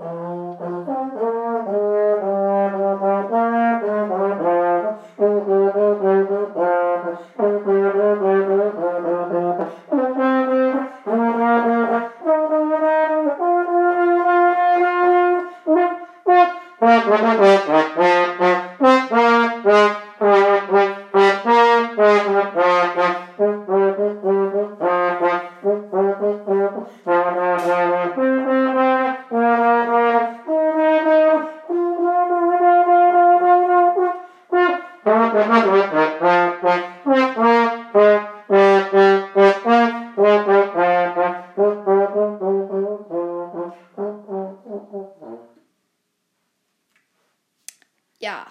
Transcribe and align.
Oh. 0.00 0.06
Uh. 0.06 0.29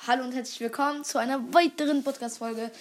Hallo 0.08 0.24
und 0.24 0.32
herzlich 0.34 0.60
willkommen 0.60 1.04
zu 1.04 1.18
einer 1.20 1.54
weiteren 1.54 2.04
Podcast-Folge 2.04 2.72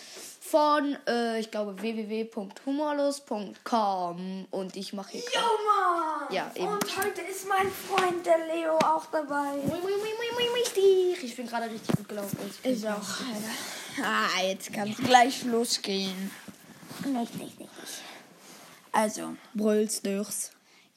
von, 0.40 0.96
äh, 1.06 1.38
ich 1.40 1.50
glaube, 1.50 1.78
www.humorlos.com. 1.80 4.46
Und 4.50 4.76
ich 4.76 4.92
mache 4.92 5.12
hier. 5.12 5.22
Grad- 5.22 5.42
Mann! 5.42 6.28
Ja, 6.34 6.50
eben. 6.54 6.68
Und 6.68 6.96
heute 6.96 7.20
ist 7.22 7.48
mein 7.48 7.70
Freund, 7.70 8.24
der 8.24 8.38
Leo, 8.46 8.76
auch 8.78 9.06
dabei. 9.06 9.52
Mui, 9.66 9.78
mui, 9.80 9.90
mui, 9.90 10.58
Richtig. 10.60 11.24
Ich 11.24 11.36
bin 11.36 11.46
gerade 11.46 11.70
richtig 11.70 11.96
gut 11.96 12.08
gelaufen. 12.08 12.38
Ich 12.48 12.58
bin 12.60 12.72
Ist 12.72 12.86
auch, 12.86 12.90
Alter. 12.90 14.04
Ah, 14.04 14.42
jetzt 14.42 14.72
kann 14.72 14.88
es 14.90 14.98
gleich 14.98 15.44
losgehen. 15.44 16.30
Nicht, 17.04 17.34
nicht, 17.36 17.38
nicht, 17.38 17.60
nicht. 17.60 17.72
Also, 18.92 19.34
Brawl 19.54 19.88
Stars. 19.90 20.50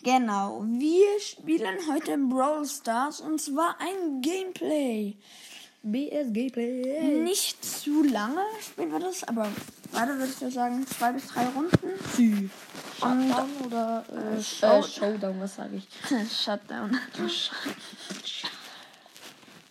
genau. 0.03 0.63
Wir 0.67 1.19
spielen 1.19 1.78
heute 1.91 2.17
Brawl 2.17 2.66
Stars 2.66 3.22
und 3.22 3.39
zwar 3.41 3.75
ein 3.80 4.22
Gameplay. 4.22 5.16
BSG 5.83 6.51
Play. 6.51 7.21
Nicht 7.23 7.63
zu 7.65 8.03
lange 8.03 8.41
spielen 8.61 8.91
wir 8.91 8.99
das, 8.99 9.23
aber 9.23 9.47
weiter 9.91 10.17
würde 10.17 10.25
ich 10.31 10.35
so 10.35 10.49
sagen, 10.49 10.85
zwei 10.85 11.11
bis 11.11 11.27
drei 11.27 11.45
Runden. 11.47 11.71
Sie. 12.15 12.49
Shutdown 12.99 13.49
oder 13.65 14.05
äh, 14.11 14.38
äh, 14.38 14.83
Showdown, 14.83 15.41
was 15.41 15.55
sage 15.55 15.77
ich? 15.77 15.88
Shutdown. 16.43 16.95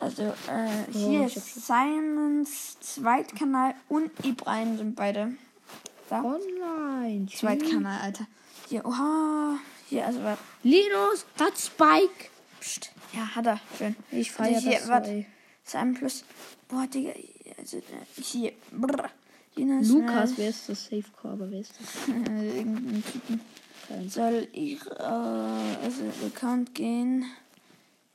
Also, 0.00 0.22
äh, 0.22 0.34
Oh, 0.48 0.92
hier 0.92 1.20
hab 1.20 1.36
ist 1.36 1.66
Simons 1.66 2.80
Zweitkanal 2.80 3.74
und 3.88 4.10
Ibrahim 4.24 4.78
sind 4.78 4.96
beide 4.96 5.32
da. 6.08 6.22
Online. 6.24 7.26
Zweitkanal, 7.26 8.00
Alter. 8.02 8.26
Hier, 8.68 8.84
oha. 8.84 9.58
Hier, 9.88 10.06
also, 10.06 10.22
warte. 10.24 10.42
Linus 10.64 11.24
hat 11.38 11.56
Spike. 11.56 12.30
Psst. 12.58 12.90
Ja, 13.12 13.34
hat 13.36 13.46
er. 13.46 13.60
Schön. 13.78 13.94
Ich 14.10 14.30
Also 14.38 14.42
feiere 14.42 14.60
hier, 14.60 14.80
das. 14.86 15.08
Ey. 15.74 15.80
Simon 15.80 15.94
plus. 15.94 16.24
Boah, 16.68 16.86
Digga. 16.86 17.12
Also, 17.58 17.78
äh, 17.78 18.22
hier. 18.22 18.52
Brr. 18.72 19.10
Lukas, 19.56 20.32
äh, 20.32 20.38
wer 20.38 20.48
ist 20.48 20.68
das 20.68 20.84
Safecore, 20.84 21.34
aber 21.34 21.50
wer 21.50 21.60
ist 21.60 21.74
das? 21.78 22.08
irgendein 22.08 23.02
Typen. 23.04 23.40
Soll 24.08 24.48
ich, 24.52 24.80
äh, 24.86 25.02
also, 25.02 26.02
Account 26.26 26.74
gehen? 26.74 27.24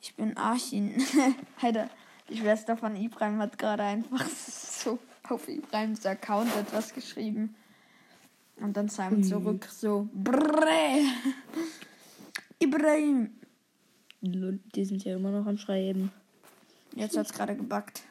Ich 0.02 0.16
bin 0.16 0.38
Archin. 0.38 0.94
Alter, 1.62 1.90
die 2.30 2.38
Schwester 2.38 2.78
von 2.78 2.96
Ibrahim 2.96 3.40
hat 3.40 3.58
gerade 3.58 3.84
einfach 3.84 4.26
so 4.48 5.00
auf 5.30 5.48
Ibrahims 5.48 6.06
Account 6.06 6.56
etwas 6.56 6.94
geschrieben. 6.94 7.56
Und 8.58 8.78
dann 8.78 8.88
Simon 8.88 9.24
zurück 9.24 9.68
so, 9.70 10.08
Brrrr. 10.14 11.02
Ibrahim. 12.60 13.32
Die 14.22 14.86
sind 14.86 15.04
ja 15.04 15.16
immer 15.16 15.32
noch 15.32 15.46
am 15.46 15.58
Schreiben. 15.58 16.12
Jetzt 16.96 17.18
hat's 17.18 17.34
gerade 17.34 17.56
gebackt. 17.56 18.04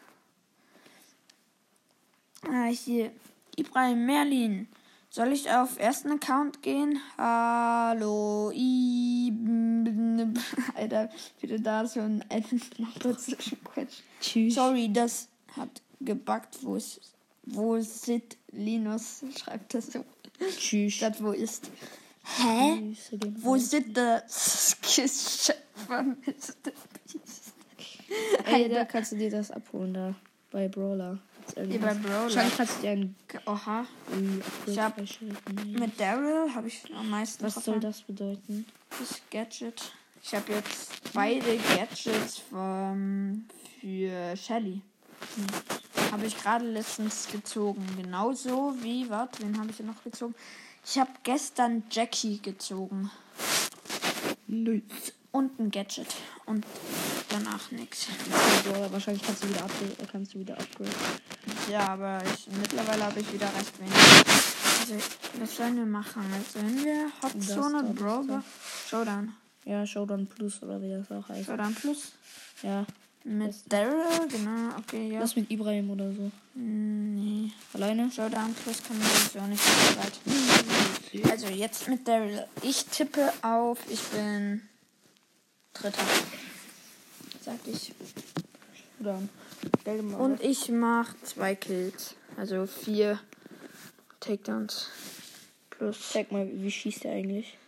Ah, 2.46 2.66
hier. 2.66 3.10
Ibrahim 3.56 4.04
Merlin. 4.04 4.68
Soll 5.08 5.32
ich 5.32 5.50
auf 5.50 5.78
ersten 5.78 6.10
Account 6.10 6.60
gehen? 6.60 7.00
Hallo, 7.16 8.50
I. 8.52 9.32
Alter, 10.74 11.08
bitte 11.40 11.60
da 11.60 11.86
so 11.86 12.00
ein 12.00 12.24
dazwischen. 12.98 13.58
Tschüss. 14.20 14.54
Sorry, 14.54 14.92
das 14.92 15.28
hat 15.56 15.82
gebackt. 16.00 16.58
Wo 16.62 16.76
ist. 16.76 17.00
Wo 17.44 17.76
ist 17.76 18.10
Linus? 18.50 19.22
Schreibt 19.38 19.74
das 19.74 19.92
so. 19.92 20.04
Tschüss. 20.58 20.94
Statt 20.94 21.22
wo 21.22 21.30
ist. 21.30 21.70
Hä? 22.24 22.94
Gehen 23.10 23.36
Wo 23.40 23.56
sind 23.56 23.96
das 23.96 24.76
Kiss 24.82 25.52
von 25.86 26.16
Mr. 26.26 26.72
Beast? 27.04 27.43
Ey, 28.46 28.68
da 28.68 28.84
kannst 28.84 29.12
du 29.12 29.16
dir 29.16 29.30
das 29.30 29.50
abholen 29.50 29.94
da. 29.94 30.14
Bei 30.50 30.68
Brawler. 30.68 31.18
Hier 31.56 31.80
bei 31.80 31.94
Brawler. 31.94 32.30
Schon 32.30 32.56
kannst 32.56 32.78
du 32.78 32.82
dir 32.82 32.90
ein 32.92 33.16
Oha. 33.46 33.86
Ich 34.66 34.78
hab-. 34.78 34.98
Mit 34.98 36.00
Daryl 36.00 36.54
habe 36.54 36.68
ich 36.68 36.82
am 36.94 37.10
meisten 37.10 37.44
Was 37.44 37.54
soll 37.54 37.80
das 37.80 38.02
bedeuten? 38.02 38.64
das 38.98 39.20
Gadget? 39.30 39.92
Ich 40.22 40.34
habe 40.34 40.52
jetzt 40.52 41.12
beide 41.12 41.58
Gadgets 41.76 42.38
vom, 42.38 43.46
für 43.80 44.36
Shelly. 44.36 44.80
Habe 46.12 46.26
ich 46.26 46.40
gerade 46.40 46.64
letztens 46.66 47.28
gezogen. 47.30 47.84
Genauso 48.00 48.74
wie, 48.80 49.10
warte, 49.10 49.42
wen 49.42 49.58
habe 49.58 49.70
ich 49.70 49.76
denn 49.76 49.86
noch 49.86 50.02
gezogen? 50.04 50.34
Ich 50.86 50.98
habe 50.98 51.10
gestern 51.24 51.82
Jackie 51.90 52.40
gezogen. 52.40 53.10
Nichts. 54.46 55.12
Und 55.34 55.58
ein 55.58 55.68
Gadget. 55.72 56.06
Und 56.46 56.64
danach 57.28 57.72
nichts. 57.72 58.06
Brawler, 58.62 58.92
wahrscheinlich 58.92 59.20
kannst 59.24 59.42
du 59.42 59.48
wieder 59.48 59.64
update, 59.64 60.00
äh, 60.00 60.06
kannst 60.12 60.32
du 60.32 60.38
wieder 60.38 60.54
upgraden. 60.56 60.94
Ja, 61.68 61.88
aber 61.88 62.22
ich, 62.32 62.46
mittlerweile 62.56 63.04
habe 63.04 63.18
ich 63.18 63.32
wieder 63.32 63.46
recht 63.46 63.80
wenig. 63.80 63.92
Also, 64.80 64.94
was 65.40 65.56
sollen 65.56 65.74
wir 65.74 65.86
machen? 65.86 66.22
Also, 66.32 66.64
wenn 66.64 66.84
wir 66.84 67.10
Das 67.20 67.32
Hotzone, 67.34 67.82
Brawler, 67.94 68.44
Showdown. 68.88 69.32
Ja, 69.64 69.84
Showdown 69.84 70.28
Plus 70.28 70.62
oder 70.62 70.80
wie 70.80 70.90
das 70.90 71.10
auch 71.10 71.28
heißt. 71.28 71.46
Showdown 71.46 71.74
Plus. 71.74 72.12
Ja. 72.62 72.86
Mit 73.24 73.54
Daryl, 73.72 74.28
genau, 74.28 74.76
okay, 74.78 75.14
ja. 75.14 75.20
Was 75.20 75.34
mit 75.34 75.50
Ibrahim 75.50 75.90
oder 75.90 76.12
so? 76.12 76.30
Hm, 76.54 77.14
Nee. 77.14 77.50
Alleine? 77.72 78.08
Showdown 78.08 78.54
Plus 78.62 78.80
kann 78.86 78.96
man 79.00 79.08
sowieso 79.08 79.46
nicht 79.48 79.62
so 79.64 81.20
weit. 81.24 81.30
Also 81.32 81.48
jetzt 81.48 81.88
mit 81.88 82.06
Daryl. 82.06 82.46
Ich 82.62 82.84
tippe 82.84 83.32
auf, 83.42 83.78
ich 83.90 84.00
bin 84.00 84.62
Dritter. 85.74 86.02
Sag 87.40 87.58
ich. 87.66 87.92
Mal 89.00 90.18
Und 90.18 90.42
ich 90.42 90.70
mach 90.70 91.14
zwei 91.22 91.54
Kills. 91.54 92.14
Also 92.36 92.66
vier 92.66 93.20
Takedowns. 94.20 94.88
Plus. 95.70 96.10
Zeig 96.12 96.32
mal, 96.32 96.48
wie 96.50 96.70
schießt 96.70 97.04
er 97.04 97.12
eigentlich? 97.12 97.58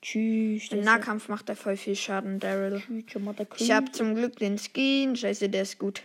Tschüss. 0.00 0.70
Im 0.70 0.82
Nahkampf 0.82 1.28
macht 1.28 1.48
er 1.48 1.56
voll 1.56 1.76
viel 1.76 1.96
Schaden, 1.96 2.38
Daryl. 2.38 2.82
Ich 3.58 3.70
hab 3.72 3.94
zum 3.94 4.14
Glück 4.14 4.36
den 4.36 4.58
Skin. 4.58 5.16
Scheiße, 5.16 5.48
der 5.48 5.62
ist 5.62 5.78
gut. 5.78 6.02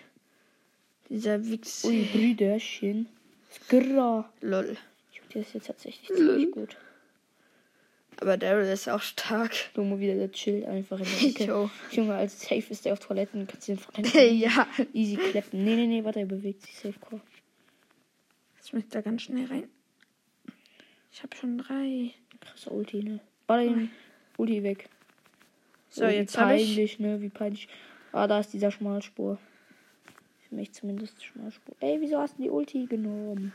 Dieser 1.09 1.45
Wix. 1.45 1.85
Ui, 1.85 2.03
Brüderchen. 2.11 3.07
Skra. 3.51 4.29
Lol. 4.41 4.77
Ich 5.11 5.21
finde 5.21 5.45
das 5.45 5.53
jetzt 5.53 5.67
tatsächlich 5.67 6.07
ziemlich 6.07 6.51
gut. 6.51 6.75
Aber 8.21 8.37
Daryl 8.37 8.65
ist 8.71 8.87
auch 8.89 9.01
stark. 9.01 9.51
Junge, 9.75 9.99
wieder 9.99 10.15
der 10.15 10.31
chillt 10.31 10.65
einfach 10.65 10.99
in 10.99 11.05
der 11.05 11.21
Ecke. 11.29 11.43
Jo. 11.45 11.69
Junge, 11.91 12.15
als 12.15 12.41
safe 12.41 12.63
ist 12.69 12.85
der 12.85 12.93
auf 12.93 12.99
Toiletten. 12.99 13.47
Kannst 13.47 13.67
du 13.67 13.73
den 13.73 13.79
von 13.79 14.03
ja. 14.37 14.67
easy 14.93 15.15
kleppen. 15.17 15.63
Nee, 15.63 15.75
nee, 15.75 15.87
nee, 15.87 16.03
warte, 16.03 16.19
er 16.19 16.25
bewegt 16.25 16.61
sich 16.61 16.75
safe 16.77 16.99
core. 16.99 17.21
Ich 18.63 18.87
da 18.89 19.01
ganz 19.01 19.21
schnell 19.23 19.45
rein. 19.45 19.67
Ich 21.11 21.21
habe 21.21 21.35
schon 21.35 21.57
drei. 21.59 22.11
Krasse 22.41 22.69
Ulti, 22.71 23.03
ne? 23.03 23.19
Warte, 23.45 23.65
den 23.69 23.91
Ulti 24.37 24.63
weg. 24.63 24.89
So, 25.89 26.05
Oh, 26.05 26.07
jetzt 26.07 26.37
habe 26.37 26.55
ich. 26.55 26.67
peinlich, 26.69 26.99
ne? 26.99 27.21
Wie 27.21 27.29
peinlich. 27.29 27.67
Ah, 28.11 28.25
da 28.25 28.39
ist 28.39 28.51
dieser 28.53 28.71
Schmalspur. 28.71 29.37
Für 30.49 30.55
mich 30.55 30.73
zumindest 30.73 31.23
Schmalspur. 31.23 31.75
Ey, 31.81 32.01
wieso 32.01 32.17
hast 32.17 32.39
du 32.39 32.43
die 32.43 32.49
Ulti 32.49 32.85
genommen? 32.87 33.53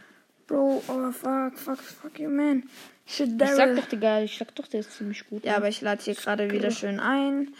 Bro, 0.48 0.82
oh 0.88 1.12
fuck, 1.12 1.56
fuck, 1.58 1.78
fuck 1.78 2.18
you, 2.18 2.28
man. 2.28 2.68
Shit, 3.06 3.28
Ich 3.40 3.48
sag 3.48 3.56
Daryl. 3.58 3.76
doch, 3.76 3.86
Digga, 3.86 4.22
ich 4.22 4.36
sag 4.36 4.54
doch, 4.56 4.66
der 4.66 4.80
ist 4.80 4.92
ziemlich 4.92 5.26
gut. 5.28 5.44
Ja, 5.44 5.56
aber 5.56 5.68
ich 5.68 5.80
lade 5.80 6.02
hier 6.02 6.14
gerade 6.14 6.50
wieder 6.50 6.70
schön 6.70 6.98
ein. 7.00 7.54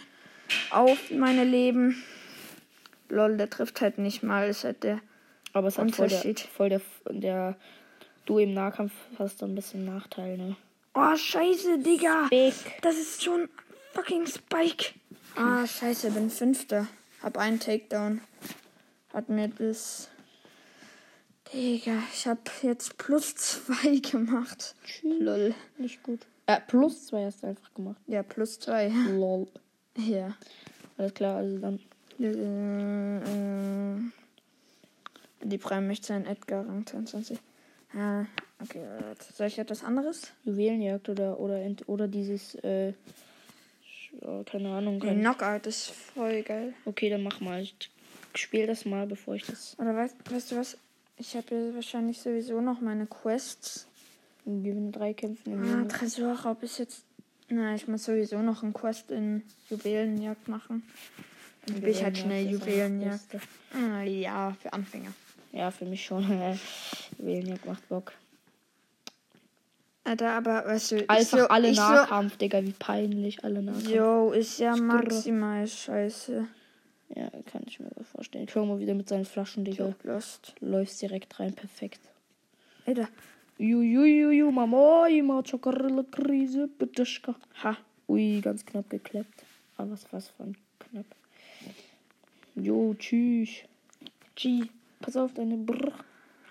Auf 0.71 1.11
meine 1.11 1.43
Leben. 1.43 2.03
Lol, 3.09 3.37
der 3.37 3.49
trifft 3.49 3.81
halt 3.81 3.97
nicht 3.99 4.23
mal. 4.23 4.49
Ist 4.49 4.63
halt 4.63 4.83
der. 4.83 4.99
aber 5.53 5.67
es 5.67 5.77
hat 5.77 5.91
voll 5.95 6.07
der, 6.07 6.35
voll 6.55 6.69
der, 6.69 6.81
der. 7.09 7.55
Du 8.25 8.37
im 8.37 8.53
Nahkampf 8.53 8.91
hast 9.17 9.39
so 9.39 9.45
ein 9.45 9.55
bisschen 9.55 9.85
Nachteil, 9.85 10.37
ne? 10.37 10.55
Oh, 10.93 11.15
scheiße, 11.15 11.79
Digga. 11.79 12.27
Big. 12.29 12.53
Das 12.81 12.95
ist 12.95 13.23
schon 13.23 13.49
fucking 13.93 14.27
Spike. 14.27 14.91
Ah, 15.35 15.65
scheiße, 15.65 16.11
bin 16.11 16.29
Fünfter. 16.29 16.87
Hab 17.23 17.37
einen 17.37 17.59
Takedown. 17.59 18.21
Hat 19.13 19.29
mir 19.29 19.47
das. 19.47 20.09
Digga, 21.53 22.03
ich 22.13 22.27
hab 22.27 22.49
jetzt 22.63 22.97
plus 22.97 23.35
zwei 23.35 23.97
gemacht. 24.11 24.75
Lol. 25.03 25.53
Nicht 25.77 26.03
gut. 26.03 26.19
Äh, 26.45 26.59
plus 26.67 27.07
zwei 27.07 27.25
hast 27.25 27.43
du 27.43 27.47
einfach 27.47 27.73
gemacht. 27.73 27.99
Ja, 28.07 28.23
plus 28.23 28.59
zwei. 28.59 28.89
Lol. 28.89 29.47
Ja. 29.97 30.37
Alles 30.97 31.13
klar, 31.13 31.37
also 31.37 31.57
dann. 31.57 31.79
Äh, 32.19 33.17
äh, 33.17 34.01
die 35.41 35.57
Prime 35.57 35.81
möchte 35.87 36.07
sein 36.07 36.25
Edgar 36.25 36.65
Rang 36.65 36.85
22. 36.85 37.37
Ah, 37.93 38.25
okay. 38.61 38.85
Soll 39.35 39.47
ich 39.47 39.59
etwas 39.59 39.83
anderes? 39.83 40.31
Juwelenjagd 40.45 41.09
oder 41.09 41.37
oder 41.39 41.59
oder 41.87 42.07
dieses 42.07 42.55
äh, 42.55 42.89
äh, 42.89 42.93
keine 44.45 44.69
Ahnung. 44.69 44.99
Kein, 44.99 45.19
Knockout 45.19 45.65
ist 45.65 45.89
voll 45.89 46.43
geil. 46.43 46.73
okay, 46.85 47.09
dann 47.09 47.23
mach 47.23 47.39
mal. 47.41 47.61
Ich 47.61 47.75
spiel 48.35 48.67
das 48.67 48.85
mal, 48.85 49.05
bevor 49.07 49.35
ich 49.35 49.45
das 49.45 49.75
Oder 49.79 49.95
weißt, 49.95 50.15
weißt 50.31 50.51
du 50.51 50.57
was? 50.57 50.77
Ich 51.19 51.35
habe 51.35 51.53
ja 51.53 51.75
wahrscheinlich 51.75 52.19
sowieso 52.19 52.61
noch 52.61 52.81
meine 52.81 53.05
Quests. 53.05 53.85
gewinne 54.45 54.89
drei 54.91 55.13
Kämpfen 55.13 55.53
im 55.53 55.81
Ah. 55.81 55.85
Tresorraub 55.85 56.63
ist 56.63 56.79
jetzt. 56.79 57.03
Na, 57.49 57.75
ich 57.75 57.87
muss 57.87 58.05
sowieso 58.05 58.39
noch 58.41 58.63
einen 58.63 58.73
Quest 58.73 59.11
in 59.11 59.43
Juwelenjagd 59.69 60.47
machen. 60.47 60.83
Dann 61.65 61.81
bin 61.81 61.89
ich 61.91 62.03
halt 62.03 62.17
schnell 62.17 62.49
Juwelenjagd. 62.49 63.37
Ah, 63.73 64.01
ja, 64.01 64.55
für 64.61 64.71
Anfänger. 64.73 65.11
Ja, 65.51 65.69
für 65.71 65.85
mich 65.85 66.03
schon. 66.05 66.23
Juwelenjagd 67.19 67.65
macht 67.65 67.87
Bock. 67.89 68.13
Alter, 70.03 70.31
aber 70.31 70.65
weißt 70.65 70.91
du, 70.93 71.09
Einfach 71.09 71.37
so, 71.39 71.47
alle 71.49 71.69
ich 71.69 71.75
so, 71.75 71.81
Nahkampf, 71.83 72.37
Digga, 72.37 72.63
wie 72.63 72.71
peinlich 72.71 73.43
alle 73.43 73.61
Nahkampf. 73.61 73.89
Jo, 73.89 74.31
ist 74.31 74.57
ja 74.59 74.75
maximal 74.75 75.67
scheiße. 75.67 76.47
Ja, 77.15 77.29
kann 77.51 77.63
ich 77.67 77.79
mir 77.79 77.89
so 77.97 78.03
vorstellen. 78.03 78.47
Schau 78.49 78.65
mal 78.65 78.79
wieder 78.79 78.93
mit 78.93 79.09
seinen 79.09 79.25
Flaschen, 79.25 79.65
Digga. 79.65 79.87
So, 80.03 80.07
lost. 80.07 80.53
Läufst 80.59 81.01
direkt 81.01 81.39
rein, 81.39 81.53
perfekt. 81.53 81.99
Alter, 82.85 83.09
Ju, 83.57 83.81
ju, 83.81 84.05
ju, 84.05 84.31
ju, 84.31 84.51
Mama, 84.51 85.09
ima, 85.09 85.43
Chokorilla 85.43 86.05
Krise, 86.09 86.67
Bitteschka. 86.67 87.35
ha. 87.63 87.75
Ui, 88.07 88.39
ganz 88.41 88.65
knapp 88.65 88.89
geklappt. 88.89 89.43
Aber 89.75 89.91
was, 89.91 90.05
was 90.11 90.29
von 90.29 90.55
knapp. 90.79 91.05
Jo, 92.55 92.95
tschüss. 92.97 93.49
G, 94.35 94.63
pass 95.01 95.17
auf 95.17 95.33
deine 95.33 95.57
Brr. 95.57 95.93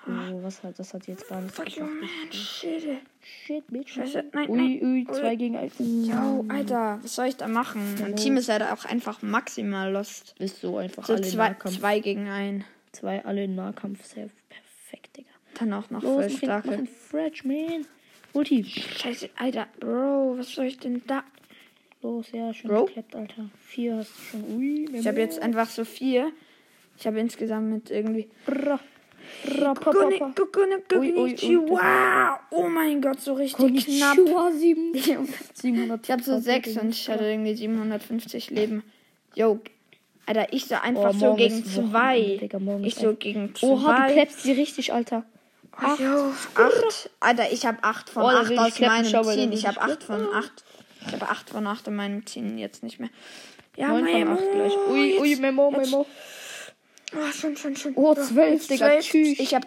Oh, 0.07 0.43
was 0.43 0.63
hat, 0.63 0.79
das 0.79 0.93
hat 0.95 1.07
jetzt 1.09 1.29
gar 1.29 1.41
nicht 1.41 1.55
Fuck 1.55 1.79
man, 1.81 2.03
shit. 3.49 3.67
Bitch. 3.69 3.95
Scheiße, 3.95 4.25
nein, 4.33 4.49
Ui, 4.49 4.57
nein. 4.57 4.83
ui, 4.83 5.07
zwei 5.13 5.35
gegen 5.37 5.57
ein. 5.57 5.71
Jo, 5.79 6.45
Alter, 6.49 7.01
was 7.03 7.15
soll 7.17 7.27
ich 7.27 7.37
da 7.37 7.49
machen? 7.49 7.83
Mein 8.01 8.15
Team 8.17 8.37
ist 8.37 8.47
leider 8.49 8.73
auch 8.73 8.85
einfach 8.85 9.23
maximal 9.23 9.91
lost. 9.93 10.35
Ist 10.39 10.61
so 10.61 10.77
einfach 10.77 11.07
So 11.07 11.15
alle 11.15 11.23
in 11.25 11.29
zwei, 11.33 11.49
Nahkampf. 11.49 11.79
zwei 11.79 12.01
gegen 12.01 12.29
ein. 12.29 12.65
Zwei 12.93 13.25
alle 13.25 13.45
in 13.45 13.55
Nahkampf. 13.55 14.05
Sehr 14.05 14.29
perfekt, 14.49 15.17
Digga. 15.17 15.29
Dann 15.59 15.73
auch 15.73 15.91
noch 15.91 16.03
Los, 16.03 16.13
voll 16.27 16.31
starke. 16.31 16.87
fresh, 16.87 17.45
man. 17.45 17.87
Ulti. 18.35 18.63
Scheiße, 18.65 19.31
Alter, 19.37 19.67
Bro, 19.81 20.35
was 20.39 20.53
soll 20.55 20.67
ich 20.67 20.79
denn 20.79 21.03
da? 21.07 21.25
Los, 22.03 22.31
ja, 22.33 22.53
schon 22.55 22.71
Bro? 22.71 22.85
geklappt, 22.87 23.17
Alter. 23.17 23.51
Vier 23.67 23.97
hast 23.97 24.11
du 24.11 24.39
schon. 24.39 24.57
Ui, 24.57 24.89
Ich 24.93 25.07
habe 25.09 25.19
jetzt 25.21 25.41
einfach 25.43 25.69
so 25.69 25.85
vier. 25.85 26.31
Ich 26.99 27.07
habe 27.07 27.19
insgesamt 27.21 27.71
mit 27.71 27.91
irgendwie. 27.91 28.29
Ra, 28.47 28.79
Konnichiwa. 30.89 32.41
Oh 32.51 32.69
mein 32.69 33.01
Gott, 33.01 33.21
so 33.21 33.35
richtig 33.35 33.57
knapp. 33.87 34.17
Konnichiwa, 34.17 34.51
sieben. 34.53 34.93
700. 35.55 36.05
Ich 36.05 36.11
habe 36.11 36.23
so 36.23 36.39
sechs 36.39 36.77
und 36.77 36.91
ich 36.91 37.09
hatte 37.09 37.25
irgendwie 37.25 37.55
750 37.55 38.51
Leben. 38.51 38.83
Yo, 39.35 39.61
Alter, 40.27 40.53
ich 40.53 40.67
so 40.67 40.75
einfach 40.75 41.11
Oh, 41.15 41.19
so 41.19 41.35
gegen 41.35 41.65
zwei. 41.65 42.39
Digga, 42.41 42.59
Ich 42.83 42.95
so 42.97 43.15
gegen 43.15 43.55
zwei. 43.55 43.67
Oha, 43.69 44.07
du 44.09 44.13
klappst 44.15 44.43
sie 44.43 44.53
richtig, 44.53 44.93
Alter. 44.93 45.25
Ach, 45.81 45.99
yo, 45.99 46.33
acht. 46.55 47.11
Alter, 47.21 47.53
ich 47.53 47.65
habe 47.65 47.79
acht 47.83 48.11
von 48.11 48.25
Oh, 48.25 48.27
acht 48.27 48.51
ich 48.51 48.59
aus 48.59 48.75
klappen, 48.75 48.97
meinem 48.97 49.11
schau 49.11 49.23
Team. 49.23 49.53
Ich 49.53 49.67
habe 49.67 49.77
ich 49.79 49.83
acht 49.83 50.03
von 50.03 50.29
acht. 50.35 50.65
Ich 51.07 51.13
habe 51.13 51.29
acht 51.31 51.49
von 51.51 51.67
acht 51.67 51.87
in 51.87 51.95
meinem 51.95 52.25
Team 52.25 52.59
jetzt 52.59 52.83
nicht 52.83 52.99
mehr. 52.99 53.11
Ja, 53.77 53.89
9 53.89 54.05
von 54.05 54.13
Memo, 54.13 54.33
8 54.33 54.41
gleich. 54.53 54.73
Ui, 54.91 55.19
ui, 55.21 55.31
jetzt- 55.31 55.41
Memo, 55.41 55.71
jetzt- 55.77 55.91
Memo. 55.93 56.07
Oh, 57.15 57.33
schon, 57.33 57.57
schon, 57.57 57.75
schon. 57.77 57.93
Oh, 57.97 58.15
12, 58.15 58.53
Jetzt 58.53 58.71
Digga, 58.71 58.87
zwölf. 58.89 59.05
tschüss. 59.07 59.39
Ich 59.41 59.55
alle- 59.55 59.67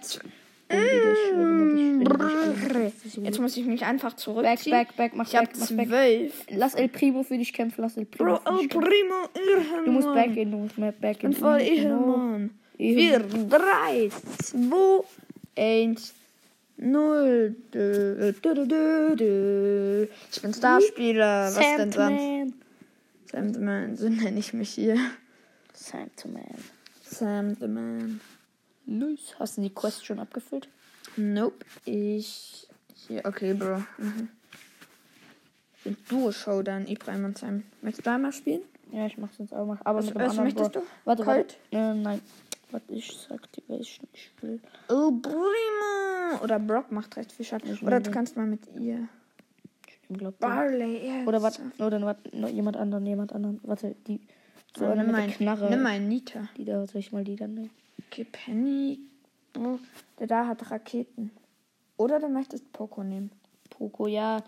Jetzt 3.24 3.40
muss 3.40 3.58
ich 3.58 3.66
mich 3.66 3.84
einfach 3.84 4.12
Back, 4.12 4.20
zurückziehen. 4.20 4.72
back, 4.72 4.96
back, 4.96 5.12
mach 5.16 5.26
Ich 5.28 5.34
back, 5.34 5.50
mach 5.60 5.70
back. 5.72 5.88
zwölf. 5.88 6.34
Lass 6.50 6.76
El 6.76 6.88
Primo 6.88 7.24
für 7.24 7.38
dich 7.38 7.52
kämpfen, 7.52 7.82
lass 7.82 7.98
El 7.98 8.06
Primo 8.06 8.40
Bro, 8.46 8.58
El. 8.60 8.68
Primo, 8.70 9.16
Irrmann. 9.34 9.86
Du 9.86 9.92
musst 9.92 10.08
backgehen, 10.08 10.52
du 10.52 10.58
musst 10.58 10.78
mehr 10.78 10.92
bin 10.94 11.34
voll 11.34 11.60
genau. 11.60 12.00
Irrmann. 12.00 12.50
Vier, 12.78 13.20
drei, 13.20 14.10
zwei, 14.42 15.02
eins, 15.58 16.14
null. 16.78 17.56
Ich 20.32 20.42
bin 20.42 20.54
Starspieler. 20.54 21.52
Was 21.54 21.76
denn 21.78 21.92
sonst? 21.92 22.54
Sandman. 23.32 23.96
So 23.98 24.10
nenne 24.10 24.40
ich 24.40 24.54
mich 24.54 24.70
hier. 24.72 24.98
Sandman. 25.74 26.44
Sam 27.12 27.56
the 27.60 27.68
Man. 27.68 28.22
Nice. 28.86 29.36
Hast 29.40 29.58
du 29.58 29.62
die 29.62 29.70
Quest 29.74 30.06
schon 30.06 30.20
abgefüllt? 30.20 30.70
Nope. 31.18 31.66
Ich. 31.86 32.68
Hier, 33.08 33.26
okay, 33.26 33.54
Bro. 33.54 33.84
Mhm. 33.98 34.30
Bin 35.84 35.98
Duo-Showdown, 36.10 36.88
Ibrahim 36.88 37.26
und 37.26 37.38
Sam. 37.38 37.64
Möchtest 37.82 38.06
du 38.06 38.12
einmal 38.12 38.32
spielen? 38.32 38.62
Ja, 38.92 39.06
ich 39.08 39.18
mach's 39.18 39.38
jetzt 39.40 39.54
auch 39.54 39.66
mal. 39.66 39.80
Aber 39.84 40.00
Was- 40.00 40.06
mit 40.06 40.16
dem 40.16 40.22
was 40.22 40.30
anderen 40.32 40.46
möchtest 40.46 40.72
Bro. 40.74 40.82
du? 40.82 40.88
Warte, 41.06 41.24
Colt? 41.24 41.58
warte. 41.72 41.98
Äh, 42.00 42.02
nein. 42.02 42.22
Warte, 42.72 42.94
ich 42.94 43.12
sag 43.12 43.52
dir, 43.54 43.64
welchen 43.68 44.08
ich 44.14 44.32
will. 44.42 44.60
Oh, 44.90 45.12
Primo! 45.12 46.44
Oder 46.44 46.60
Brock 46.60 46.92
macht 46.92 47.18
recht 47.18 47.32
viel 47.32 47.46
Schaden. 47.46 47.74
Ich 47.74 47.84
Oder 47.84 48.00
du 48.00 48.12
kannst 48.12 48.38
mal 48.38 48.46
mit 48.46 48.62
ihr. 48.80 49.08
Ich 50.08 50.18
glaub, 50.18 50.38
Barley, 50.40 51.08
ja. 51.08 51.26
Oder 51.26 51.42
warte, 51.42 51.62
oder 51.80 52.02
warte, 52.02 52.30
jemand 52.50 52.78
anderen, 52.78 53.06
jemand 53.06 53.34
anderen. 53.34 53.60
Warte, 53.64 53.96
die. 54.08 54.22
So 54.78 54.86
eine 54.86 55.04
nimm 55.04 55.08
mit 55.08 55.16
der 55.18 55.28
mal, 55.28 55.32
Knarre. 55.34 55.70
nimm 55.70 55.82
mal 55.84 56.00
Nita. 56.00 56.48
Die 56.58 56.66
da, 56.66 56.86
soll 56.88 57.00
ich 57.02 57.12
mal 57.12 57.24
die 57.24 57.36
dann 57.36 57.54
nehmen? 57.56 57.70
Okay, 58.08 58.26
Penny. 58.32 59.00
Oh, 59.58 59.78
der 60.20 60.28
da 60.28 60.48
hat 60.48 60.72
Raketen. 60.72 61.32
Oder 61.98 62.20
du 62.20 62.30
möchtest 62.30 62.72
Poco 62.72 63.04
nehmen. 63.04 63.32
Poco, 63.70 64.08
ja. 64.08 64.42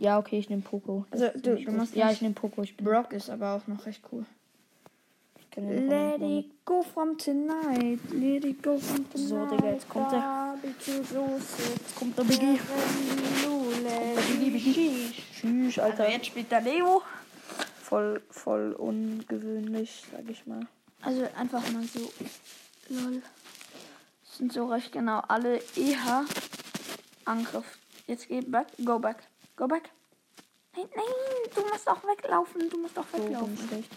Ja, 0.00 0.18
okay, 0.18 0.38
ich 0.38 0.50
nehme 0.50 0.62
Poco. 0.62 1.06
Das 1.10 1.22
Also, 1.22 1.38
du- 1.38 1.56
du 1.64 1.70
musst 1.72 1.94
Ja, 1.96 2.10
ich 2.10 2.20
nehme 2.20 2.34
Poco. 2.34 2.62
Ich. 2.62 2.76
Brock 2.76 3.12
ist 3.12 3.30
aber 3.30 3.54
auch 3.54 3.66
noch 3.66 3.86
recht 3.86 4.02
cool. 4.12 4.24
Let 5.56 6.20
it 6.20 6.50
go 6.64 6.82
from 6.82 7.16
tonight. 7.16 8.00
Let 8.12 8.44
it 8.44 8.60
go 8.60 8.76
from 8.76 9.08
tonight. 9.08 9.28
So, 9.28 9.46
Digga, 9.46 9.70
jetzt 9.70 9.88
kommt 9.88 10.10
der. 10.10 10.56
Jetzt 10.64 11.94
kommt 11.96 12.18
der 12.18 12.24
Biggie. 12.24 12.58
Lule. 13.44 14.16
Biggie, 14.40 14.50
Biggie. 14.50 15.12
Tschüss, 15.32 15.78
Alter. 15.78 16.00
Also 16.04 16.12
jetzt 16.12 16.26
spielt 16.26 16.50
der 16.50 16.60
Leo. 16.60 17.02
Voll, 17.94 18.20
voll 18.28 18.72
ungewöhnlich, 18.72 20.02
sag 20.10 20.28
ich 20.28 20.44
mal. 20.46 20.66
Also 21.02 21.28
einfach 21.36 21.62
mal 21.70 21.84
so. 21.84 22.12
Lol. 22.88 23.22
Das 24.26 24.38
sind 24.38 24.52
so 24.52 24.66
recht 24.66 24.90
genau 24.90 25.20
alle 25.28 25.62
eher 25.76 26.24
Angriff. 27.24 27.78
Jetzt 28.08 28.26
geh 28.26 28.40
back. 28.40 28.66
Go 28.84 28.98
back. 28.98 29.22
Go 29.54 29.68
back. 29.68 29.90
Nein, 30.76 30.86
nein, 30.96 31.04
du 31.54 31.60
musst 31.68 31.88
auch 31.88 32.02
weglaufen. 32.02 32.68
Du 32.68 32.78
musst 32.78 32.98
auch 32.98 33.06
So 33.12 33.18
bin 33.18 33.26
weglaufen. 33.28 33.58
schlecht. 33.68 33.90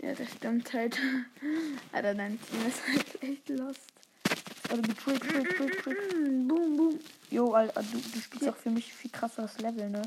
Ja, 0.00 0.14
das 0.14 0.30
stimmt 0.30 0.72
halt. 0.72 0.98
Alter, 1.92 2.14
dein 2.14 2.40
Team 2.40 2.66
ist 2.66 2.80
halt 2.88 3.22
echt 3.22 3.48
lost. 3.50 3.80
Die 4.72 4.94
Trick, 4.94 5.20
Trick, 5.20 5.56
Trick, 5.56 5.82
Trick. 5.82 5.98
Boom, 6.48 6.76
boom. 6.78 6.98
Jo, 7.30 7.52
Alter, 7.52 7.82
du, 7.82 7.98
du 7.98 8.20
spielst 8.20 8.48
auch 8.48 8.56
für 8.56 8.70
mich 8.70 8.92
viel 8.92 9.10
krasseres 9.10 9.58
Level, 9.58 9.88
ne? 9.88 10.02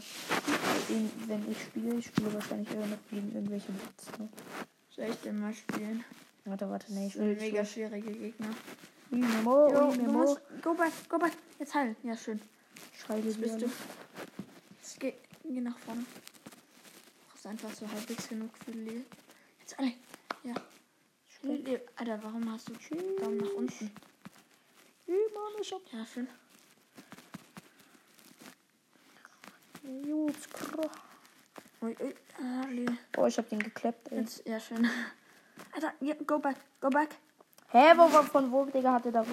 Eben, 0.89 1.09
Wenn 1.27 1.49
ich 1.49 1.61
spiele, 1.61 1.95
ich 1.95 2.07
spiele 2.07 2.33
wahrscheinlich 2.33 2.69
eher 2.69 2.85
mit 2.85 3.09
gegen 3.09 3.33
irgendwelche 3.33 3.71
Bots, 3.71 4.19
ne? 4.19 4.27
Soll 4.89 5.05
ich 5.05 5.15
denn 5.21 5.39
mal 5.39 5.53
spielen? 5.53 6.03
Warte, 6.45 6.69
warte, 6.69 6.93
nee, 6.93 7.07
ich 7.07 7.15
will 7.15 7.35
mega 7.35 7.63
schwierige 7.63 8.11
Gegner. 8.11 8.49
Ui, 9.11 9.19
Memo, 9.19 9.69
Jo, 9.71 9.89
ui, 9.89 9.97
Memo. 9.97 10.11
musst. 10.11 10.41
Go 10.61 10.73
back, 10.73 10.91
go 11.07 11.17
back. 11.17 11.31
Jetzt 11.57 11.73
heilen. 11.73 11.95
Ja, 12.03 12.17
schön. 12.17 12.41
Schreie 12.99 13.21
Jetzt 13.21 13.39
bist 13.39 13.61
du. 13.61 13.71
Jetzt 14.81 14.99
geh, 14.99 15.13
geh 15.43 15.61
nach 15.61 15.77
vorne. 15.79 16.01
Du 16.01 17.29
brauchst 17.29 17.47
einfach 17.47 17.73
so 17.73 17.89
halbwegs 17.89 18.27
genug 18.27 18.51
für 18.65 18.71
Leo. 18.71 19.01
Jetzt 19.61 19.79
alle. 19.79 19.93
Ja. 20.43 20.55
Alter, 21.95 22.23
warum 22.23 22.51
hast 22.51 22.69
du 22.69 22.73
Daumen 23.19 23.37
nach 23.37 23.53
unten? 23.55 23.91
Ui, 25.07 25.15
Mann, 25.33 25.61
ich 25.61 25.71
hab... 25.71 25.81
Ja, 25.91 26.05
schön. 26.05 26.27
Skra. 29.83 30.89
Ui, 31.81 31.95
ui. 31.99 32.13
Ah, 32.39 32.65
Leo. 32.71 32.91
Oh, 33.17 33.25
ich 33.27 33.37
hab 33.37 33.49
den 33.49 33.59
geklappt, 33.59 34.11
ey. 34.11 34.19
Jetzt, 34.19 34.47
ja, 34.47 34.59
schön. 34.59 34.87
Alter, 35.73 35.93
ja, 36.01 36.15
go 36.25 36.39
back, 36.39 36.55
go 36.79 36.89
back. 36.89 37.09
Hä, 37.71 37.91
wo, 37.97 38.03
wo, 38.03 38.23
von 38.23 38.51
wo, 38.51 38.65
Digga, 38.65 38.93
hat 38.93 39.05
der 39.05 39.11
da 39.11 39.21
rum? 39.21 39.29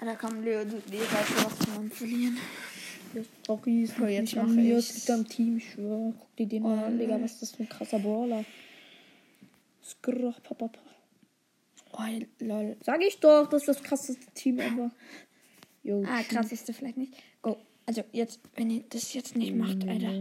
Alter, 0.00 0.16
komm, 0.16 0.42
Leo, 0.42 0.64
du, 0.64 0.82
Leo 0.90 1.02
weißt 1.02 1.30
du, 1.30 1.44
was 1.44 1.82
wir 1.82 1.90
verlieren. 1.90 2.38
Rocky 3.48 3.84
ist 3.84 3.96
So, 3.96 4.06
jetzt 4.06 4.22
nicht 4.22 4.36
mache 4.36 4.46
an 4.46 4.56
mir, 4.56 4.78
ich's. 4.78 4.90
es 4.90 4.94
liegt 4.96 5.10
am 5.10 5.28
Team, 5.28 5.56
ich 5.58 5.70
schwöre. 5.72 6.14
Guck 6.18 6.36
dir 6.36 6.46
den 6.48 6.62
mal 6.64 6.84
an, 6.84 6.94
Oh, 6.94 6.98
Digga, 6.98 7.20
was 7.22 7.32
ist 7.32 7.42
das 7.42 7.50
für 7.52 7.62
ein 7.62 7.68
krasser 7.68 8.00
Brawler. 8.00 8.44
Skrrr, 9.84 10.32
papa, 10.42 10.66
papa. 10.66 10.78
Oh, 11.92 12.02
lol. 12.40 12.76
Sag 12.82 13.00
ich 13.02 13.20
doch, 13.20 13.46
das 13.48 13.62
ist 13.62 13.68
das 13.68 13.82
krasseste 13.84 14.26
Team 14.32 14.58
ever. 14.58 14.90
Jo, 15.84 16.02
Ah, 16.08 16.22
krasseste 16.24 16.72
vielleicht 16.72 16.96
nicht. 16.96 17.14
Also 17.86 18.02
jetzt, 18.12 18.40
wenn 18.56 18.70
ihr 18.70 18.84
das 18.88 19.12
jetzt 19.12 19.36
nicht 19.36 19.54
macht, 19.54 19.86
Alter. 19.86 20.12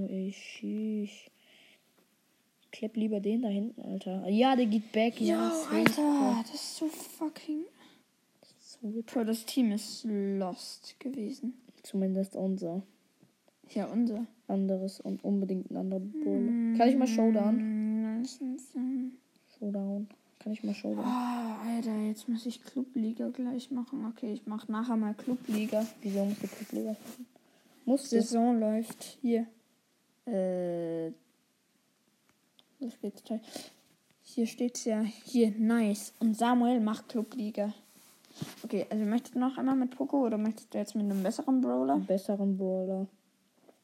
Klepp 2.72 2.98
lieber 2.98 3.20
den 3.20 3.44
da 3.44 3.50
hinten, 3.50 3.82
Alter. 3.82 4.28
Ja, 4.30 4.56
der 4.56 4.66
geht 4.66 4.92
back. 4.92 5.22
Ja, 5.22 5.28
Ja, 5.50 5.52
Alter, 5.72 6.44
das 6.52 6.56
ist 6.56 6.78
so 6.78 6.88
fucking. 6.88 7.62
So 8.60 9.04
Bro, 9.06 9.26
das 9.26 9.46
Team 9.46 9.72
ist 9.72 10.04
lost 10.06 11.00
gewesen. 11.00 11.54
zumindest 11.84 12.36
unser. 12.36 12.82
Ja, 13.74 13.86
unser. 13.86 14.26
Anderes 14.48 15.00
und 15.00 15.24
unbedingt 15.24 15.72
ein 15.72 15.78
anderer 15.78 16.02
Brawler. 16.02 16.78
Kann 16.78 16.90
ich 16.90 16.98
mal 16.98 17.08
Showdown? 17.08 18.26
Showdown. 19.58 20.08
Kann 20.40 20.52
ich 20.52 20.64
mal 20.64 20.74
Showdown? 20.76 21.06
Oh, 21.06 21.70
Alter, 21.70 21.96
jetzt 22.08 22.28
muss 22.28 22.46
ich 22.46 22.62
Clubliga 22.64 23.30
gleich 23.30 23.72
machen. 23.72 24.06
Okay, 24.08 24.34
ich 24.34 24.42
mach 24.46 24.68
nachher 24.68 24.98
mal 24.98 25.14
Clubliga. 25.14 25.86
Wieso 26.02 26.26
musst 26.26 26.44
du 26.44 26.48
Clubliga 26.48 26.92
machen? 26.92 27.26
Musst 27.86 28.12
du? 28.12 28.22
Saison 28.22 28.60
läuft 28.60 29.04
hier. 29.22 29.46
Äh. 30.26 31.12
Wo 32.80 32.90
steht's 32.90 33.24
da? 33.24 33.40
Hier 34.24 34.48
steht's 34.48 34.86
ja. 34.86 35.02
Hier, 35.02 35.52
nice. 35.58 36.14
Und 36.20 36.38
Samuel 36.38 36.80
macht 36.80 37.10
Clubliga. 37.10 37.74
Okay, 38.64 38.86
also 38.90 39.06
möchtest 39.06 39.36
du 39.36 39.40
noch 39.40 39.58
einmal 39.58 39.76
mit 39.76 39.92
Poco 39.92 40.26
oder 40.26 40.38
möchtest 40.38 40.74
du 40.74 40.78
jetzt 40.80 40.96
mit 40.96 41.04
einem 41.06 41.22
besseren 41.22 41.62
Brawler? 41.62 41.94
Einen 41.96 42.06
besseren 42.06 42.58
Brawler. 42.58 43.06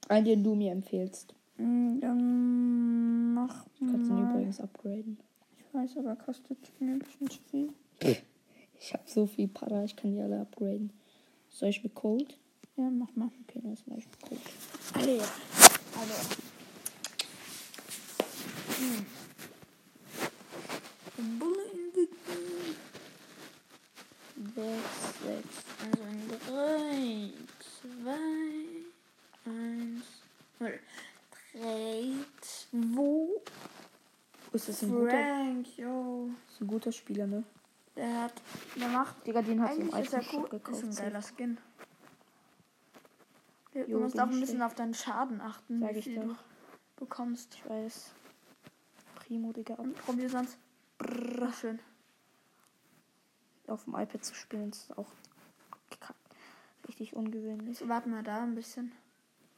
Einen, 0.08 0.25
den 0.25 0.44
du 0.44 0.56
mir 0.56 0.72
empfehlst. 0.72 1.36
Mm, 1.58 2.00
Dann 2.00 3.34
mach 3.34 3.65
Kannst 3.79 4.10
du 4.10 4.13
ihn 4.15 4.24
mal. 4.24 4.32
übrigens 4.32 4.60
upgraden. 4.60 5.18
Ich 5.60 5.74
weiß, 5.74 5.98
aber 5.98 6.15
kostet 6.15 6.58
mir 6.79 6.94
ein 6.94 7.00
bisschen 7.00 7.29
zu 7.29 7.39
viel. 7.51 7.74
Ich 8.79 8.94
habe 8.94 9.03
so 9.06 9.25
viel 9.27 9.48
Para, 9.50 9.84
ich 9.84 9.96
kann 9.96 10.13
die 10.13 10.22
alle 10.22 10.39
upgraden. 10.39 10.91
Soll 11.50 11.70
ich 11.70 11.84
mit 11.84 11.94
Cold? 11.94 12.38
Ja, 12.79 12.89
mach 12.89 13.13
mal. 13.13 13.29
Okay, 13.43 13.59
mach 13.62 13.74
ich 13.74 13.86
mit 13.88 14.21
Cold. 14.21 14.39
Alle 14.93 15.17
jetzt. 15.17 15.31
Alle. 16.00 16.15
Hm. 18.77 19.05
Bulle 21.39 21.63
entwickeln. 21.74 22.75
Sechs, 24.55 24.91
sechs. 25.25 25.55
Also 25.83 26.03
in 26.05 26.29
3, 26.29 27.33
2, 29.43 29.51
1, 29.51 30.03
0. 30.62 30.79
3, 31.51 32.13
2, 32.71 34.55
Ist 34.55 34.69
das 34.69 34.81
ein 34.83 34.89
guter, 34.91 35.09
Frank, 35.09 35.77
yo. 35.77 36.29
ist 36.50 36.62
ein 36.62 36.67
guter 36.67 36.93
Spieler, 36.93 37.27
ne? 37.27 37.43
Der 37.98 38.21
hat, 38.24 38.41
der 38.79 38.88
macht, 38.88 39.27
Digga, 39.27 39.41
den 39.41 39.62
hat 39.62 39.75
sie 39.75 39.81
im 39.81 39.89
er 39.91 40.01
gut, 40.24 40.50
gekauft. 40.50 40.81
ist 40.81 40.83
ein 40.86 40.95
geiler 40.95 41.21
Skin. 41.21 41.57
Musst 44.10 44.20
auch 44.20 44.32
ein 44.32 44.39
bisschen 44.39 44.62
auf 44.63 44.74
deinen 44.74 44.94
Schaden 44.96 45.39
achten, 45.39 45.82
Sag 45.82 45.96
wie 45.96 46.01
viel 46.01 46.20
du 46.20 46.36
bekommst. 46.96 47.56
Ich 47.56 47.70
weiß. 47.70 48.12
Primo, 49.16 49.54
Digga. 49.54 49.75
Und 49.75 49.96
probier 49.96 50.30
sonst. 50.30 50.58
Brrr, 50.98 51.54
schön. 51.54 51.80
Auf 53.68 53.84
dem 53.84 53.94
iPad 53.94 54.25
zu 54.25 54.34
spielen 54.34 54.72
ist 54.72 54.98
auch 54.98 55.12
richtig 56.88 57.16
ungewöhnlich. 57.16 57.80
Jetzt 57.80 57.88
warten 57.88 58.10
wir 58.10 58.24
da 58.24 58.42
ein 58.42 58.56
bisschen. 58.56 58.92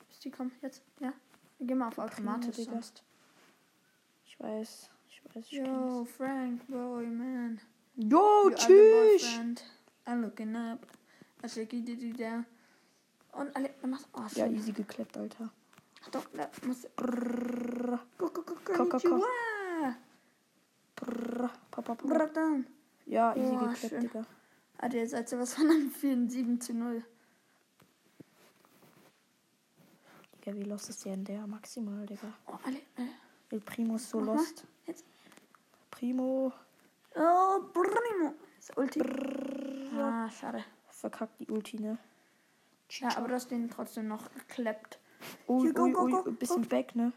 Bis 0.09 0.19
die 0.19 0.31
kommen 0.31 0.51
jetzt. 0.61 0.83
Ja. 0.99 1.13
Wir 1.57 1.67
gehen 1.67 1.77
mal 1.77 1.87
auf 1.87 1.97
automatisch 1.97 2.57
Digga. 2.57 2.73
sonst. 2.73 3.03
Ich 4.25 4.37
weiß. 4.37 4.89
Ich 5.07 5.21
weiß. 5.33 5.45
Ich 5.45 5.51
Yo, 5.53 6.03
Frank, 6.03 6.67
boy, 6.67 7.07
man. 7.07 7.61
Yo, 7.95 8.49
You 8.49 8.55
tschüss. 8.55 9.39
I'm 10.05 10.21
looking 10.21 10.57
up. 10.57 10.85
I 11.41 11.47
shake 11.47 11.73
it 11.73 11.87
it 11.87 12.19
down. 12.19 12.45
Und 13.33 13.55
alle, 13.55 13.69
dann 13.81 13.89
machst 13.91 14.07
oh, 14.13 14.21
Ja, 14.35 14.47
easy 14.47 14.71
geklappt, 14.71 15.17
Alter. 15.17 15.49
Doch, 16.11 16.25
da 16.33 16.49
musst 16.65 16.83
du. 16.85 16.89
Brrr, 16.95 17.99
Go, 18.17 18.29
go, 18.29 18.41
go, 18.41 18.55
Ko- 18.55 18.55
ko- 18.55 18.85
ko. 18.85 18.87
konnichiwa. 18.87 19.21
brrr, 20.95 21.49
papa, 21.71 21.95
papa. 21.95 22.07
Brrr, 22.07 22.27
dann. 22.29 22.67
Ja, 23.05 23.35
easy 23.35 23.51
Boah, 23.51 23.59
geklappt, 23.69 23.77
schön. 23.89 24.01
Digga. 24.01 24.25
Alter, 24.77 24.97
jetzt 24.97 25.11
seid 25.11 25.31
ihr 25.31 25.39
was 25.39 25.53
von 25.53 25.69
einem 25.69 25.91
4 25.91 26.29
7 26.29 26.59
zu 26.59 26.73
0. 26.73 27.03
Digga, 30.45 30.57
wie 30.57 30.63
lost 30.63 30.89
ist 30.89 31.05
der 31.05 31.13
denn 31.13 31.23
der? 31.25 31.45
Maximal, 31.47 32.05
Digga. 32.05 32.33
Oh, 32.47 32.57
alle, 32.63 32.81
alle. 32.97 33.09
El 33.51 33.59
Primo 33.61 33.95
ist 33.95 34.09
so 34.09 34.19
mal. 34.19 34.35
lost. 34.37 34.65
Jetzt. 34.87 35.05
Primo 35.91 36.51
Oh, 37.15 37.59
Brrrimo. 37.73 38.33
Das 38.57 38.75
Ulti. 38.77 39.01
Ah, 39.97 40.29
schade. 40.31 40.63
verkackt 40.89 41.39
die 41.39 41.47
Ulti, 41.51 41.77
ne? 41.79 41.97
Ja, 42.99 43.17
aber 43.17 43.27
du 43.29 43.33
hast 43.35 43.49
den 43.51 43.69
trotzdem 43.69 44.07
noch 44.07 44.31
geklappt. 44.33 44.99
Ui, 45.47 45.61
Hier, 45.63 45.73
go, 45.73 45.83
ui, 45.83 45.91
go, 45.93 46.01
ui, 46.03 46.11
go, 46.11 46.23
ein 46.25 46.35
bisschen 46.35 46.67
back, 46.67 46.95
ne? 46.95 47.11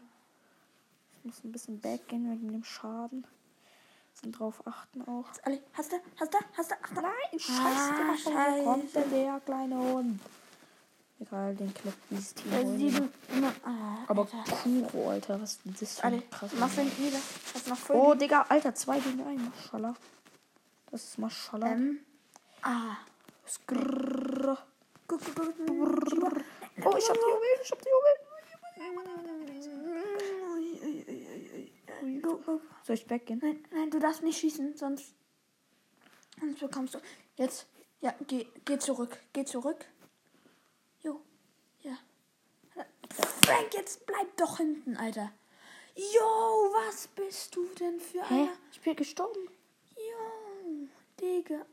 Ich 1.17 1.25
muss 1.25 1.43
ein 1.43 1.51
bisschen 1.51 1.79
back 1.79 2.07
gehen 2.07 2.29
wegen 2.31 2.51
dem 2.51 2.63
Schaden. 2.63 3.25
Sind 4.13 4.39
drauf 4.39 4.65
achten 4.65 5.01
auch. 5.01 5.25
Ali, 5.43 5.61
hast 5.73 5.91
du? 5.91 5.97
Hast 6.19 6.33
du? 6.33 6.37
Hast 6.55 6.71
du? 6.71 6.75
Ach, 6.81 6.91
Nein, 6.93 7.11
scheiße, 7.39 7.49
Ah, 7.53 8.13
Digga, 8.15 8.57
wo 8.57 8.63
kommt 8.63 8.91
scheiße. 8.91 9.09
denn 9.09 9.23
der 9.25 9.39
kleine 9.41 9.77
Hund? 9.77 10.21
Egal, 11.19 11.55
den 11.55 11.73
klappt 11.73 11.97
dieses 12.11 12.33
Team. 12.33 12.51
Wohl 12.51 12.77
sieben. 12.77 13.05
nicht. 13.05 13.13
immer- 13.37 13.53
Ah, 13.63 13.97
Aber. 14.07 14.25
Kuro, 14.25 15.09
Alter, 15.09 15.41
was 15.41 15.59
ist 15.65 15.81
das 15.81 15.99
für 15.99 16.03
ein 16.05 16.23
du 16.29 16.81
Hund? 16.81 16.99
ihn 16.99 17.05
wieder? 17.07 17.17
Hast 17.53 17.65
du 17.65 17.69
noch 17.71 17.77
voll? 17.77 17.95
Oh, 17.97 18.13
Digga, 18.13 18.45
Alter, 18.49 18.75
zwei 18.75 18.99
gegen 18.99 19.21
einen. 19.25 19.49
Maschallah. 19.49 19.95
Das 20.91 21.03
ist 21.03 21.17
Maschallah. 21.17 21.67
Ähm. 21.71 21.99
Ah. 22.61 22.97
Skrrr. 23.47 24.57
Guck, 25.07 25.21
guck, 25.35 25.35
guck. 25.35 25.55
Oh, 26.83 26.97
ich 26.97 27.09
hab 27.09 27.15
die 27.15 27.21
Juwelen, 27.21 27.61
ich 27.63 27.71
hab 27.71 27.81
die 27.81 27.89
Juwelen. 27.89 28.25
Soll 32.83 32.95
ich 32.95 33.07
back 33.07 33.25
gehen? 33.25 33.39
Nein, 33.41 33.65
nein, 33.71 33.89
du 33.89 33.99
darfst 33.99 34.21
nicht 34.21 34.37
schießen, 34.39 34.77
sonst, 34.77 35.15
sonst 36.39 36.59
bekommst 36.59 36.93
du. 36.93 36.99
Jetzt, 37.35 37.65
ja, 38.01 38.13
geh, 38.27 38.45
geh 38.63 38.77
zurück, 38.77 39.17
geh 39.33 39.43
zurück. 39.43 39.85
Jo, 41.01 41.21
ja. 41.81 41.97
Frank, 43.43 43.73
jetzt 43.73 44.05
bleib 44.05 44.37
doch 44.37 44.57
hinten, 44.57 44.97
Alter. 44.97 45.31
Jo, 45.95 46.21
was 46.73 47.07
bist 47.07 47.55
du 47.55 47.65
denn 47.79 47.99
für 47.99 48.27
Hä? 48.29 48.33
einer? 48.33 48.57
Ich 48.71 48.81
bin 48.81 48.95
gestorben. 48.95 49.49
Jo, 49.95 50.87
Digga. 51.19 51.65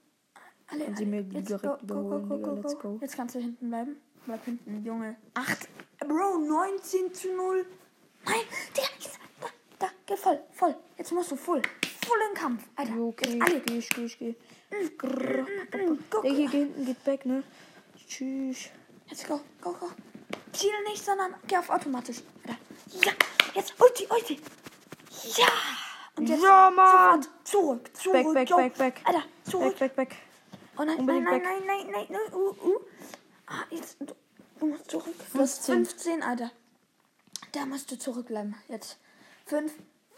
Alle, 0.72 0.84
Können 0.84 0.96
Sie 0.96 1.04
alle, 1.04 1.22
mir 1.22 1.38
jetzt 1.38 1.48
direkt 1.50 1.82
überholen, 1.82 2.28
Digga, 2.28 2.52
let's 2.52 2.78
go. 2.78 2.98
Jetzt 3.00 3.16
kannst 3.16 3.34
du 3.34 3.40
hinten 3.40 3.68
bleiben. 3.68 3.96
Bleib 4.26 4.44
hinten, 4.44 4.84
Junge. 4.84 5.16
Acht. 5.34 5.68
Bro, 5.98 6.38
19 6.38 7.12
zu 7.14 7.32
0. 7.34 7.66
Nein, 8.24 8.34
Digga, 8.76 8.86
jetzt, 8.98 9.18
da, 9.40 9.46
da, 9.78 9.86
geh 10.06 10.16
voll, 10.16 10.40
voll. 10.52 10.74
Jetzt 10.96 11.12
musst 11.12 11.30
du 11.30 11.36
voll. 11.36 11.62
Voll 12.06 12.18
in 12.30 12.34
Kampf, 12.34 12.64
Alter. 12.76 12.96
Okay, 12.98 13.38
alle. 13.40 13.56
ich 13.58 13.64
geh, 13.64 13.78
ich 13.78 13.88
geh, 13.90 14.04
ich 14.04 14.18
geh. 14.18 14.34
Mm, 14.70 15.98
Go, 16.10 16.22
Der 16.22 16.32
hier 16.32 16.48
hinten 16.50 16.84
geht 16.86 17.04
back, 17.04 17.26
ne? 17.26 17.42
Tschüss. 18.08 18.70
Jetzt 19.08 19.28
go, 19.28 19.40
go, 19.60 19.72
go. 19.78 19.90
Ziel 20.52 20.70
nicht, 20.88 21.04
sondern 21.04 21.34
geh 21.46 21.56
auf 21.58 21.68
automatisch. 21.70 22.22
Alter. 22.46 22.58
Ja, 23.04 23.12
jetzt 23.54 23.74
Ulti, 23.80 24.06
Ulti. 24.10 24.40
Ja. 25.36 25.46
Und 26.16 26.28
jetzt 26.28 26.42
Ja, 26.42 26.70
Mann. 26.70 27.22
sofort 27.22 27.46
zurück, 27.46 27.90
zurück. 27.96 28.34
Back, 28.34 28.48
back, 28.48 28.56
back, 28.56 28.78
back. 28.78 29.00
Alter, 29.04 29.22
zurück. 29.44 29.78
Back, 29.78 29.94
back, 29.96 30.08
back. 30.08 30.16
Oh 30.76 30.84
nein, 30.84 31.04
nein, 31.04 31.24
nein, 31.24 31.42
nein, 31.42 31.62
nein, 31.66 31.86
nein, 31.90 32.06
nein. 32.08 32.32
Uh, 32.32 32.66
uh. 32.66 32.80
Ah, 33.46 33.64
jetzt, 33.70 33.96
du, 34.00 34.14
du 34.58 34.66
musst 34.66 34.90
zurück. 34.90 35.14
Du 35.32 35.38
hast 35.38 35.66
15. 35.66 35.86
15, 35.86 36.22
Alter. 36.22 36.50
Da 37.52 37.66
musst 37.66 37.90
du 37.90 37.98
zurückbleiben. 37.98 38.54
Jetzt. 38.68 38.98
5, 39.46 39.72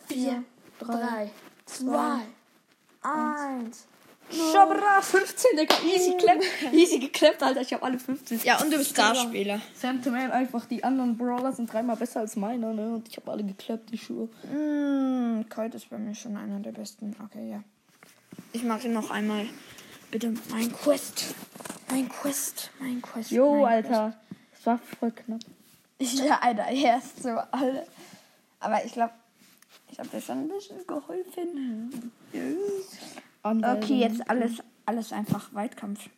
4, 0.06 0.16
Vier, 0.16 0.44
3, 0.78 0.86
drei, 0.86 1.30
2, 1.66 2.20
1. 3.02 3.86
Schabra, 4.30 5.02
15, 5.02 5.56
Digga. 5.56 5.74
Easy 5.84 6.12
geklappt. 6.12 6.44
Easy 6.72 6.98
geklappt, 6.98 7.42
Alter. 7.42 7.60
Ich 7.60 7.72
hab 7.72 7.82
alle 7.82 7.98
15. 7.98 8.40
Ja, 8.44 8.60
und 8.62 8.72
du 8.72 8.78
bist 8.78 8.90
Starspieler. 8.90 9.60
Sentiment 9.74 10.32
einfach, 10.32 10.66
die 10.66 10.82
anderen 10.82 11.16
Brawler 11.16 11.52
sind 11.52 11.72
dreimal 11.72 11.96
besser 11.96 12.20
als 12.20 12.36
meiner, 12.36 12.72
ne? 12.72 12.94
Und 12.94 13.08
ich 13.08 13.16
habe 13.16 13.30
alle 13.30 13.44
geklappt, 13.44 13.90
die 13.90 13.98
Schuhe. 13.98 14.28
Mm, 14.50 15.48
Colt 15.48 15.74
ist 15.74 15.90
bei 15.90 15.98
mir 15.98 16.14
schon 16.14 16.36
einer 16.36 16.60
der 16.60 16.72
besten. 16.72 17.14
Okay, 17.24 17.50
ja. 17.50 17.62
Ich 18.52 18.62
mache 18.62 18.88
noch 18.88 19.10
einmal. 19.10 19.46
Bitte 20.14 20.32
mein 20.48 20.72
Quest. 20.72 21.34
Mein 21.90 22.08
Quest. 22.08 22.70
Mein 22.78 23.02
Quest. 23.02 23.32
Jo, 23.32 23.62
mein 23.62 23.72
Alter. 23.72 24.14
Das 24.52 24.64
war 24.64 24.78
voll 24.78 25.10
knapp. 25.10 25.40
Quest. 25.98 26.20
Ja, 26.20 26.38
Alter, 26.40 26.68
erst 26.68 27.20
so 27.20 27.30
alle. 27.30 27.84
Aber 28.60 28.84
ich 28.84 28.92
glaube, 28.92 29.12
ich 29.90 29.98
habe 29.98 30.08
dir 30.08 30.20
schon 30.20 30.38
ein 30.38 30.48
bisschen 30.48 30.86
geholfen. 30.86 32.12
Okay, 33.42 33.98
jetzt 33.98 34.30
alles, 34.30 34.62
alles 34.86 35.12
einfach 35.12 35.52
Weitkampf. 35.52 36.08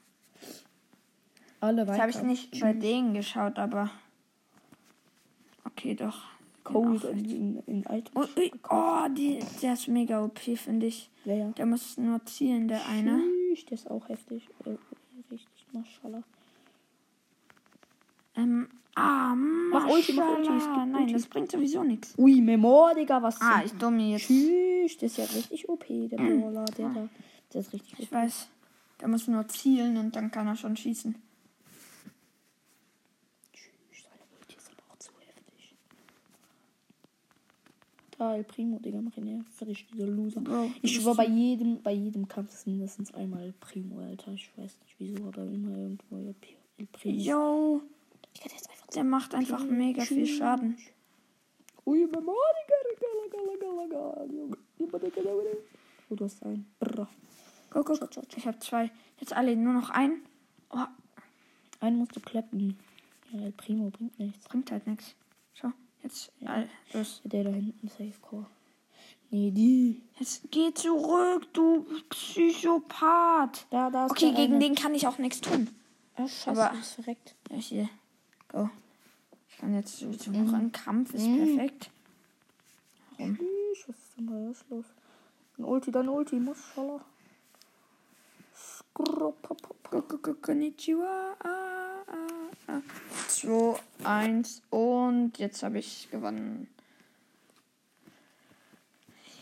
Alle 1.61 1.81
Jetzt 1.81 1.89
weiter. 1.89 2.03
habe 2.03 2.11
ich 2.11 2.21
nicht 2.23 2.61
bei 2.61 2.75
denen 2.75 3.15
geschaut, 3.15 3.59
aber 3.59 3.91
okay, 5.65 5.95
doch. 5.95 6.19
Cold 6.65 7.05
in, 7.05 7.63
in, 7.67 7.83
in. 7.83 8.05
Oh, 8.15 8.27
oh 8.69 9.07
die, 9.09 9.39
der 9.63 9.73
ist 9.73 9.89
mega 9.89 10.23
OP, 10.23 10.39
finde 10.39 10.85
ich. 10.85 11.09
Wer 11.25 11.37
ja? 11.37 11.49
Der 11.53 11.65
muss 11.65 11.97
nur 11.97 12.23
zielen, 12.27 12.69
der 12.69 12.87
eine. 12.87 13.23
Tschüss, 13.57 13.65
der 13.67 13.75
ist 13.79 13.91
auch 13.91 14.09
heftig. 14.09 14.49
Äh, 14.65 14.71
richtig, 15.31 15.67
Maschallah. 15.73 16.23
Ähm, 18.35 18.69
ah, 18.95 19.35
Mach 19.35 19.87
Ulti, 19.89 20.13
mach 20.13 20.37
Ulti, 20.39 20.51
Nein, 20.51 20.95
Ulti. 20.95 21.13
das 21.15 21.27
bringt 21.27 21.51
sowieso 21.51 21.83
nichts. 21.83 22.15
Ui, 22.19 22.41
Memor, 22.43 22.95
Digga, 22.95 23.23
was 23.23 23.41
Ah, 23.41 23.63
ich 23.65 23.73
dumme 23.73 24.03
jetzt. 24.11 24.27
Tschüss, 24.27 24.99
der 24.99 25.07
ist 25.07 25.17
ja 25.17 25.25
richtig 25.25 25.69
OP, 25.71 25.87
der 25.89 26.17
Brawler, 26.19 26.65
der 26.67 26.89
da. 26.91 27.09
Der 27.55 27.61
ist 27.63 27.73
richtig 27.73 27.99
Ich 27.99 28.09
OP. 28.09 28.13
weiß. 28.13 28.49
Der 29.01 29.09
muss 29.09 29.27
nur 29.27 29.47
zielen 29.49 29.97
und 29.97 30.15
dann 30.17 30.31
kann 30.31 30.47
er 30.47 30.57
schon 30.57 30.77
schießen. 30.77 31.15
Tschüss, 33.53 34.05
seine 34.05 34.23
Ulti 34.39 34.57
ist 34.57 34.71
aber 34.71 34.93
auch 34.93 34.99
zu 34.99 35.13
heftig. 35.21 35.75
Da, 38.19 38.35
El 38.35 38.45
Primo, 38.45 38.79
Digga, 38.79 39.01
mach 39.03 39.15
ihn 39.19 39.27
ja 39.27 39.45
fertig, 39.51 39.87
dieser 39.93 40.07
Loser. 40.07 40.41
Bro, 40.41 40.71
Ich 40.81 40.95
bist 41.05 41.17
bei 41.17 41.27
jedem, 41.27 41.83
bei 41.83 41.93
jedem 41.93 42.27
Kampf 42.27 42.53
ist 42.55 42.67
mindestens 42.67 43.13
einmal 43.13 43.43
El 43.43 43.53
Primo, 43.53 43.99
Alter. 44.01 44.33
Ich 44.33 44.51
weiß 44.57 44.79
nicht 44.83 44.95
wieso, 44.99 45.27
aber 45.27 45.43
immer 45.45 45.77
irgendwo 45.77 46.17
El 46.17 46.87
Primo. 46.93 47.21
Yo, 47.21 47.83
Digga, 48.35 48.49
der 48.49 48.71
einfach 48.71 48.87
der 48.95 49.05
macht 49.05 49.35
einfach 49.35 49.65
mega 49.65 50.03
viel 50.03 50.27
Schaden. 50.27 50.79
Ui, 51.85 52.07
Mama, 52.07 52.33
Digga, 52.59 52.77
Digga, 52.91 53.07
Digga, 53.23 53.39
Digga, 53.53 54.25
Digga. 54.25 54.57
Immer 54.79 54.99
Digga, 54.99 55.21
Digga, 55.21 55.33
Digga. 55.43 55.59
Oh, 56.09 56.15
du 56.15 56.25
hast 56.25 56.43
einen. 56.45 56.67
Brr. 56.79 57.09
Go, 57.71 57.83
go, 57.83 57.95
go. 57.97 58.07
Ich 58.37 58.47
habe 58.47 58.59
zwei. 58.61 58.91
Jetzt 59.21 59.33
alle 59.35 59.55
nur 59.57 59.73
noch 59.75 59.91
einen. 59.91 60.23
Oh, 60.71 60.79
Einen 61.81 61.99
musst 61.99 62.17
du 62.17 62.21
klappen. 62.21 62.79
Ja, 63.33 63.41
El 63.43 63.53
Primo 63.53 63.91
bringt 63.91 64.19
nichts. 64.19 64.49
bringt 64.49 64.71
halt 64.71 64.87
nichts. 64.87 65.15
Jetzt 66.07 66.31
all, 66.45 66.69
los. 66.93 67.21
Der 67.25 67.43
da 67.43 67.51
hinten, 67.51 67.89
Safe 67.89 68.13
Core. 68.23 68.47
Nee, 69.31 69.51
die. 69.51 70.01
Jetzt 70.21 70.43
geh 70.53 70.73
zurück, 70.73 71.53
du 71.53 71.85
Psychopath. 72.11 73.67
Da, 73.71 73.91
da 73.91 74.07
ist 74.07 74.13
Okay, 74.13 74.31
gegen 74.33 74.55
eine. 74.55 74.59
den 74.61 74.75
kann 74.77 74.95
ich 74.95 75.09
auch 75.09 75.19
nichts 75.19 75.41
tun. 75.41 75.69
Ah, 76.15 76.29
scheiße, 76.29 76.51
aber- 76.53 76.71
du 76.71 76.77
bist 76.79 76.95
verreckt. 76.95 77.35
Ja, 77.51 77.57
hier. 77.57 77.89
Go. 78.49 78.71
Ich 79.51 79.59
kann 79.59 79.75
jetzt 79.75 79.99
sowieso 79.99 80.31
noch 80.31 80.53
einen 80.53 80.71
Kampf, 80.71 81.13
ist 81.13 81.27
perfekt. 81.27 81.91
Warum? 83.19 83.37
Tschüss, 83.37 83.89
was 83.89 83.97
ist 83.97 84.17
denn 84.17 84.27
da 84.29 84.49
jetzt 84.49 84.65
los? 84.71 84.85
Ein 85.59 85.65
Ulti, 85.65 85.91
dein 85.91 86.09
Ulti, 86.09 86.37
muss 86.37 86.59
go, 86.77 87.01
konnichiwa. 90.43 91.26
Ah, 92.67 92.73
ah, 92.75 92.81
ah. 92.81 93.29
2, 93.29 93.79
1 94.05 94.63
und 94.71 95.39
jetzt 95.39 95.63
habe 95.63 95.79
ich 95.79 96.09
gewonnen. 96.11 96.69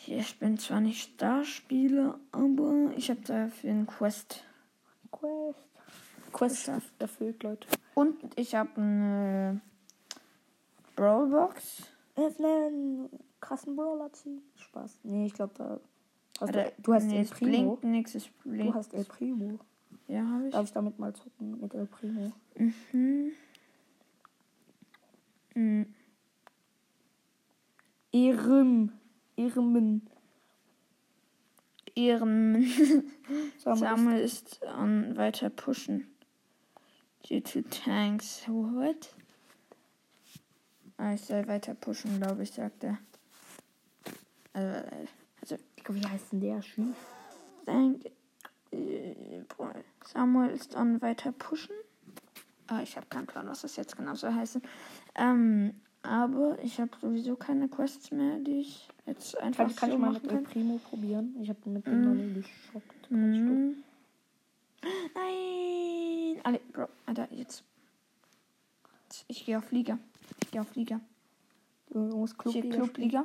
Ich 0.07 0.38
bin 0.38 0.59
zwar 0.59 0.81
nicht 0.81 1.14
Starspieler, 1.14 2.19
aber 2.33 2.90
ich 2.97 3.09
habe 3.09 3.21
dafür 3.23 3.71
einen 3.71 3.87
Quest. 3.87 4.45
Quest. 5.11 5.59
Quest 6.33 6.71
erfüllt, 6.99 7.43
Leute. 7.43 7.66
Und 7.95 8.16
ich 8.37 8.54
habe 8.54 8.71
eine 8.76 9.61
Brawlbox. 10.97 11.85
Öffnen. 12.16 13.09
Krassen 13.40 13.76
Brawler 13.76 14.12
ziehen. 14.12 14.43
Spaß. 14.57 15.00
Nee, 15.02 15.26
ich 15.26 15.35
glaube, 15.35 15.52
da. 15.57 15.81
Hast 16.40 16.49
Oder- 16.49 16.73
du, 16.78 16.95
hast 16.95 17.04
nee, 17.07 17.19
El 17.19 17.26
Primo. 17.26 17.76
blinkt 17.76 17.85
nichts, 17.85 18.14
es 18.14 18.28
blinkt. 18.43 18.66
Du 18.69 18.75
hast 18.75 18.95
El 18.95 19.04
Primo. 19.04 19.59
ja, 20.09 20.26
habe 20.26 20.47
ich. 20.47 20.52
Darf 20.52 20.64
ich 20.64 20.73
damit 20.73 20.99
mal 20.99 21.12
zocken 21.14 21.61
mit 21.61 21.75
El 21.75 21.87
Primo? 21.87 22.33
Mhm. 22.56 23.32
Mhm. 25.54 25.94
Irem. 28.12 28.92
Irmen. 29.37 30.08
Ehren. 31.97 32.62
Samuel. 33.58 33.78
Samuel 33.78 34.21
ist 34.21 34.62
an 34.64 35.17
weiter 35.17 35.50
pushen. 35.50 36.06
Due 37.28 37.43
to 37.43 37.62
tanks. 37.62 38.45
What? 38.47 39.14
Ah, 40.97 41.14
ich 41.14 41.23
soll 41.23 41.47
weiter 41.49 41.75
pushen, 41.75 42.21
glaube 42.21 42.43
ich, 42.43 42.52
sagt 42.52 42.84
er. 42.84 42.99
Also, 44.52 44.88
also 45.40 45.56
wie 45.88 46.06
heißt 46.06 46.32
denn 46.32 46.40
der? 46.40 46.62
Thank, 47.67 48.10
boah. 49.56 49.75
Samuel 50.04 50.50
ist 50.50 50.76
an 50.76 51.00
weiter 51.02 51.32
pushen. 51.32 51.75
Ah, 52.67 52.81
ich 52.83 52.97
habe 52.97 53.07
keinen 53.07 53.27
Plan, 53.27 53.47
was 53.49 53.63
das 53.63 53.77
jetzt 53.77 53.97
genau 53.97 54.15
soll 54.15 54.35
heißen. 54.35 54.63
Ähm, 55.17 55.75
aber 56.03 56.59
ich 56.63 56.81
habe 56.81 56.91
sowieso 57.00 57.37
keine 57.37 57.69
Quests 57.69 58.11
mehr, 58.11 58.39
die 58.39 58.61
ich 58.61 58.89
jetzt 59.07 59.39
einfach 59.39 59.67
Kann, 59.67 59.77
kann 59.77 59.91
so 59.91 59.97
ich 59.97 60.00
mal 60.00 60.13
mit 60.13 60.29
kann. 60.29 60.45
Primo 60.45 60.79
probieren? 60.79 61.35
Ich 61.41 61.49
habe 61.49 61.71
mit 61.71 61.87
dem 61.87 62.03
noch 62.03 62.15
nie 62.15 62.35
geschockt. 62.35 63.11
Mhm. 63.11 63.85
Nein! 65.15 66.41
Alle, 66.43 66.61
Bro, 66.73 66.89
Alter, 67.07 67.29
jetzt. 67.33 67.65
Ich 69.29 69.45
gehe 69.47 69.57
auf 69.59 69.71
Liga. 69.71 69.99
Ich 70.43 70.50
gehe 70.50 70.61
auf 70.61 70.75
Liga. 70.75 71.00
Du 71.91 72.00
musst 72.00 72.35
Hier 72.43 72.63
Clubliga 72.63 72.85
Clubliga. 72.85 73.25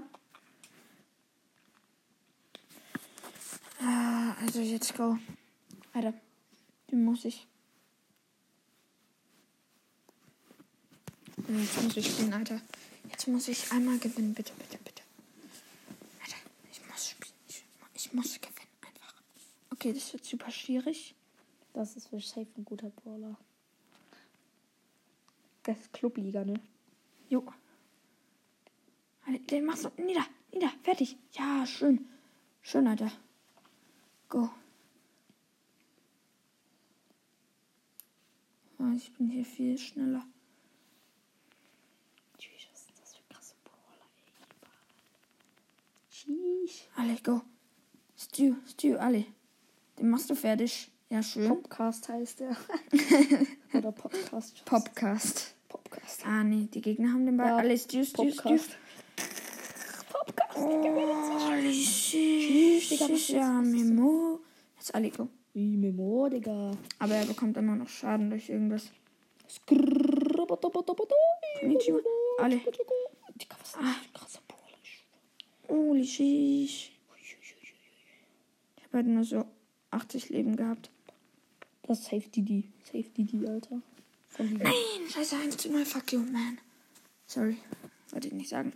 Ah, 3.82 4.34
also 4.42 4.60
jetzt 4.60 4.96
go. 4.96 5.18
Alter, 5.94 6.14
den 6.92 7.04
muss 7.04 7.26
ich. 7.26 7.48
Jetzt 11.50 11.82
muss 11.84 11.98
ich 11.98 12.06
spielen, 12.12 12.34
Alter. 12.34 12.62
Jetzt 13.10 13.28
muss 13.28 13.48
ich 13.48 13.72
einmal 13.72 13.98
gewinnen, 13.98 14.34
bitte, 14.34 14.54
bitte, 14.54 14.78
bitte. 14.84 15.02
Alter, 16.22 16.38
ich 16.72 16.80
muss 16.88 17.10
spielen. 17.10 17.34
Ich, 17.48 17.64
ich 17.96 18.14
muss 18.14 18.40
gewinnen, 18.40 18.68
einfach. 18.86 19.14
Okay, 19.72 19.94
das 19.94 20.14
wird 20.14 20.26
super 20.26 20.52
schwierig. 20.52 21.16
Das 21.74 21.96
ist 21.96 22.08
für 22.08 22.20
safe 22.20 22.48
ein 22.58 22.66
guter 22.66 22.90
Brawler. 22.90 23.36
Das 25.64 25.80
ist 25.80 25.94
Clubliga, 25.94 26.46
ne? 26.46 26.60
Jo. 27.30 27.44
Alter, 29.26 29.40
Den 29.46 29.66
machst 29.66 29.86
du. 29.86 29.90
Nieder, 30.02 30.26
nieder, 30.54 30.72
fertig. 30.84 31.18
Ja, 31.34 31.66
schön. 31.66 32.08
Schön, 32.62 32.88
Alter. 32.88 33.12
Go. 34.28 34.50
Ich 38.96 39.12
bin 39.14 39.30
hier 39.30 39.46
viel 39.46 39.78
schneller. 39.78 40.26
Tschüss, 42.38 42.68
was 42.72 42.82
ist 42.82 43.02
das 43.02 43.16
für 43.16 43.24
krasse 43.34 43.56
Brawler, 43.64 44.06
Tschüss. 46.20 46.82
Alle, 46.98 47.16
go. 47.24 47.42
Stu, 48.18 48.56
Stu, 48.68 48.98
alle. 48.98 49.24
Den 49.98 50.10
machst 50.10 50.30
du 50.30 50.36
fertig. 50.36 50.92
Ja, 51.10 51.24
schön. 51.24 51.48
Popcast 51.48 52.10
heißt 52.10 52.42
der. 52.42 52.58
Oder 53.74 53.94
Podcast. 53.94 54.66
Popcast. 54.66 55.56
Popcast. 55.70 56.26
Ah, 56.26 56.44
nee, 56.44 56.68
die 56.74 56.82
Gegner 56.82 57.14
haben 57.14 57.26
den 57.26 57.38
Ball. 57.38 57.48
Ja, 57.48 57.58
Alle, 57.58 57.78
Stu, 57.78 58.04
Stu, 58.04 58.30
Stu. 58.32 58.42
Popcast. 58.44 58.78
Holy 60.56 61.74
shit. 61.86 63.30
Ja, 63.30 63.62
Memo. 63.62 64.42
Jetzt 64.76 64.94
alle, 64.94 65.12
go. 65.12 65.30
Wie 65.54 65.78
Memo, 65.78 66.28
Digga. 66.28 66.72
Aber 67.00 67.16
er 67.16 67.26
bekommt 67.26 67.56
immer 67.56 67.76
noch 67.78 67.88
Schaden 67.88 68.30
durch 68.30 68.50
irgendwas. 68.50 68.92
Alle. 72.40 72.58
Digga, 72.58 73.56
was 73.58 73.70
ist 73.70 73.76
das 73.76 73.76
für 73.76 73.80
ein 73.80 74.14
krasser 74.14 74.42
Brawler? 74.50 74.78
Ich 74.84 75.06
Holy 75.70 76.06
shit. 76.06 76.92
Ich 78.76 78.84
habe 78.86 78.98
halt 78.98 79.08
nur 79.08 79.24
so 79.24 79.46
80 79.92 80.30
Leben 80.30 80.56
gehabt. 80.56 80.90
Das 81.84 82.00
ist 82.00 82.06
Safe 82.06 82.28
Didi. 82.28 82.64
Safe 82.84 83.04
Didi, 83.04 83.48
Alter. 83.48 83.82
Nein, 84.38 84.74
scheiße, 85.12 85.38
1 85.38 85.58
zu 85.58 85.72
0, 85.72 85.86
fuck 85.86 86.12
you, 86.14 86.20
man. 86.20 86.60
Sorry, 87.26 87.58
wollte 88.12 88.28
ich 88.28 88.34
nicht 88.34 88.50
sagen. 88.50 88.74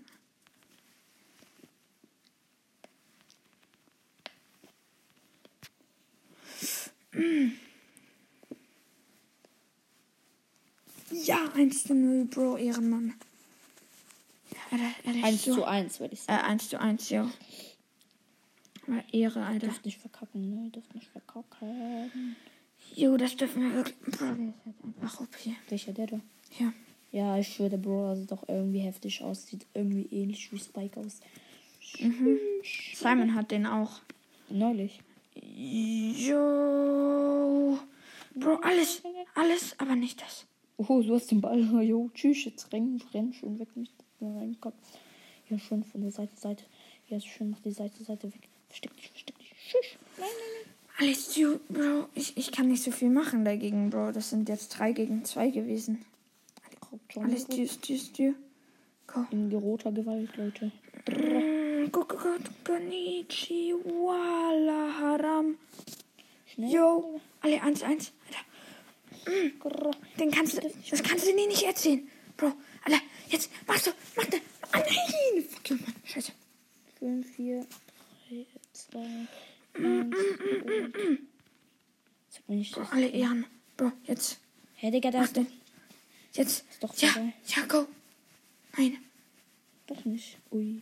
Ja, 11.12 11.52
1 11.56 11.84
zu 11.84 11.94
0, 11.94 12.26
Bro, 12.26 12.58
Ehrenmann. 12.58 13.14
Ja, 14.74 14.80
Alter, 15.06 15.10
Alter, 15.10 15.24
1 15.28 15.44
so- 15.46 15.54
zu 15.56 15.64
1, 15.66 16.00
würde 16.00 16.14
ich 16.14 16.22
Äh, 16.22 16.24
sagen. 16.26 16.44
1 16.48 16.70
zu 16.70 16.80
1, 16.82 17.10
ja. 17.10 17.30
Aber 18.88 19.04
Ehre, 19.14 19.46
Alter. 19.46 19.68
Dürft 19.68 19.86
nicht 19.86 19.98
verkacken, 20.00 20.50
ne? 20.64 20.70
Dürft 20.72 20.94
nicht 20.96 21.08
verkacken. 21.08 22.36
Jo, 22.96 23.16
das 23.18 23.36
dürfen 23.38 23.62
wir 23.64 23.74
wirklich. 23.76 23.98
Bro, 24.00 24.26
der 24.36 24.50
ist 24.50 24.66
halt 24.66 24.76
einfach 25.02 25.20
OP. 25.22 25.56
Welcher 25.70 25.94
der 25.94 26.08
da? 26.08 26.20
Ja. 26.60 26.74
Ja, 27.12 27.38
ich 27.38 27.48
schwöre, 27.54 27.70
der 27.70 27.78
Brawler 27.78 28.16
sieht 28.16 28.32
doch 28.32 28.48
irgendwie 28.50 28.80
heftig 28.80 29.22
aus. 29.24 29.46
Sieht 29.48 29.66
irgendwie 29.74 30.08
ähnlich 30.12 30.52
wie 30.52 30.58
Spike 30.60 31.00
aus. 31.00 31.20
Simon 32.96 33.36
hat 33.36 33.52
den 33.52 33.66
auch. 33.68 34.02
Neulich. 34.50 35.00
Jo. 36.34 37.78
Bro, 38.36 38.56
alles. 38.64 39.02
Alles, 39.36 39.80
aber 39.80 39.96
nicht 39.96 40.22
das. 40.22 40.46
Oh, 40.78 41.02
du 41.02 41.16
hast 41.16 41.32
den 41.32 41.42
Ball. 41.42 41.60
Jo, 41.84 42.10
tschüss, 42.14 42.46
jetzt 42.46 42.72
renn, 42.74 43.02
renn 43.14 43.34
schon 43.34 43.60
weg. 43.60 43.76
Nicht, 43.76 43.94
reinkommen. 44.22 44.78
Ja, 45.50 45.60
schön 45.60 45.84
von 45.84 46.02
der 46.02 46.12
Seite, 46.12 46.36
Seite. 46.36 46.64
Ja, 47.10 47.20
schön 47.20 47.52
nach 47.52 47.60
der 47.60 47.74
Seite, 47.74 48.04
Seite 48.04 48.28
weg. 48.34 48.48
Versteck 48.70 48.96
dich, 48.96 49.10
versteck 49.10 49.38
dich. 49.38 49.54
Schusch. 49.70 49.98
Nein, 50.18 50.28
nein, 50.30 50.64
nein. 50.66 50.74
Alles 51.10 51.34
du, 51.34 51.60
Bro. 51.70 52.08
Ich, 52.16 52.38
ich 52.38 52.52
kann 52.52 52.68
nicht 52.68 52.84
so 52.84 52.92
viel 52.92 53.10
machen 53.10 53.46
dagegen, 53.46 53.90
Bro. 53.90 54.12
Das 54.12 54.30
sind 54.30 54.48
jetzt 54.50 54.70
drei 54.70 54.94
gegen 54.94 55.26
zwei 55.26 55.50
gewesen. 55.50 56.06
Schon. 57.10 57.26
Alles 57.26 57.48
du, 57.48 57.66
du, 57.66 57.98
du. 58.18 58.36
Go. 59.08 59.26
In 59.32 59.52
roter 59.54 59.92
Gewalt, 59.92 60.36
Leute. 60.38 60.72
Mm. 61.10 61.92
Konnichiwa, 62.64 64.16
Haram. 65.00 65.58
Schnell. 66.46 66.72
Yo. 66.72 67.20
Alle 67.42 67.62
eins, 67.62 67.84
eins. 67.84 68.14
Alter. 68.28 68.46
Den 70.20 70.32
kannst 70.32 70.58
du, 70.58 70.62
das 70.90 71.04
kannst 71.04 71.26
du 71.28 71.36
dir 71.36 71.48
nicht 71.48 71.64
erzählen. 71.64 72.08
Bro, 72.38 72.54
Alter, 72.84 73.02
jetzt 73.30 73.50
machst 73.68 73.88
du, 73.88 73.92
mach 74.16 74.26
da. 74.26 74.38
Ah, 74.72 74.80
nein. 74.80 75.44
Fuck 75.50 75.70
you, 75.70 75.76
Mann. 75.78 75.96
Scheiße. 76.06 76.32
5, 77.00 77.36
4, 77.36 77.66
3, 78.30 78.46
2, 78.74 79.00
1. 79.76 80.10
Sag 82.30 82.50
mir 82.50 82.56
nicht, 82.56 82.76
das. 82.76 82.92
alle 82.92 83.08
Ehren. 83.08 83.46
Bro, 83.78 83.92
jetzt. 84.06 84.40
Hä, 84.76 84.92
Digga, 84.92 85.12
da 85.12 85.24
ist 85.24 85.38
doch. 85.38 85.46
Jetzt. 86.34 86.66
ist 86.72 86.84
doch 86.84 86.96
Ja, 86.98 87.10
vorbei. 87.10 87.34
ja, 87.48 87.66
go. 87.68 87.88
Nein. 88.78 88.98
Doch 89.88 90.04
nicht. 90.06 90.38
Ui. 90.52 90.82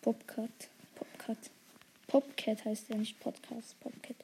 Popcat. 0.00 0.50
Popcat. 0.94 1.38
Popcat 2.06 2.64
heißt 2.64 2.88
der 2.88 2.96
nicht 2.96 3.18
Podcast. 3.20 3.78
Popcat. 3.80 4.16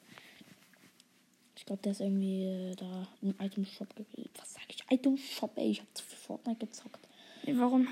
Ich 1.71 1.73
glaube, 1.73 1.83
der 1.85 1.93
ist 1.93 2.01
irgendwie 2.01 2.43
äh, 2.43 2.75
da 2.75 3.07
im 3.23 3.33
Item 3.39 3.65
Shop 3.65 3.95
gewesen. 3.95 4.29
Was 4.37 4.55
sag 4.55 4.65
ich? 4.71 4.83
Item 4.91 5.17
Shop, 5.17 5.53
ey. 5.55 5.71
Ich 5.71 5.81
hab 5.81 5.87
zu 5.97 6.03
viel 6.03 6.19
Fortnite 6.19 6.67
gezockt. 6.67 6.99
Nee, 7.47 7.55
warum? 7.57 7.87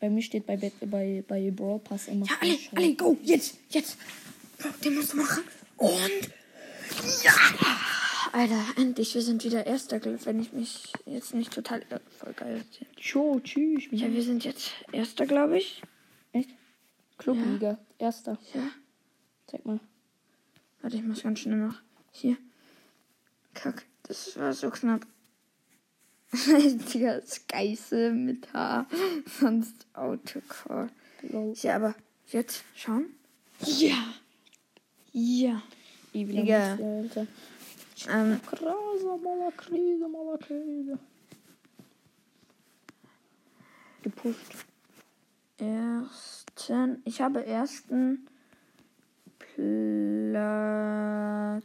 Bei 0.00 0.10
mir 0.10 0.22
steht 0.22 0.44
bei, 0.44 0.56
bei, 0.56 1.22
bei 1.28 1.52
Brawl 1.52 1.78
Pass 1.78 2.08
immer. 2.08 2.26
Ja, 2.26 2.32
alle, 2.40 2.58
alle, 2.74 2.94
go. 2.96 3.16
Jetzt, 3.22 3.58
jetzt. 3.68 3.96
Den 4.84 4.96
musst 4.96 5.12
du 5.12 5.18
machen. 5.18 5.44
Und. 5.76 6.32
Ja. 7.22 7.30
Alter, 8.32 8.64
endlich. 8.76 9.14
Wir 9.14 9.22
sind 9.22 9.44
wieder 9.44 9.64
Erster, 9.64 10.00
wenn 10.24 10.40
ich 10.40 10.52
mich 10.52 10.92
jetzt 11.06 11.32
nicht 11.32 11.52
total. 11.52 11.82
Äh, 11.90 12.00
voll 12.18 12.32
geil. 12.32 12.64
Tscho, 12.96 13.38
tschüss. 13.38 13.84
Ja, 13.92 14.12
wir 14.12 14.24
sind 14.24 14.44
jetzt 14.44 14.72
Erster, 14.90 15.26
glaube 15.26 15.58
ich. 15.58 15.80
Echt? 16.32 16.50
Clubliga. 17.18 17.78
Erster. 17.98 18.36
Ja. 18.52 18.68
Zeig 19.46 19.64
mal. 19.64 19.78
Warte, 20.82 20.96
ich 20.96 21.04
muss 21.04 21.22
ganz 21.22 21.38
schnell 21.38 21.58
noch. 21.58 21.76
Hier. 22.10 22.36
Kack, 23.54 23.84
das 24.04 24.38
war 24.38 24.52
so 24.52 24.70
knapp. 24.70 25.06
Digga, 26.32 27.20
Skyse 27.24 28.12
mit 28.12 28.52
H. 28.52 28.86
Sonst 29.40 29.86
Autocore. 29.94 30.88
Lol. 31.22 31.54
Ja, 31.62 31.76
aber 31.76 31.94
jetzt 32.26 32.64
schauen. 32.74 33.06
Ja. 33.60 34.14
Ja. 35.12 35.62
Lange 36.12 36.34
Digga. 36.34 36.78
Ähm, 38.08 38.40
Krase, 38.46 39.18
Mama 39.22 39.52
Krise, 39.56 40.08
Mama 40.08 40.36
Krise. 40.38 40.98
Gepusht. 44.02 44.66
ersten. 45.58 47.02
Ich 47.04 47.20
habe 47.20 47.46
ersten 47.46 48.26
Platz 49.38 51.64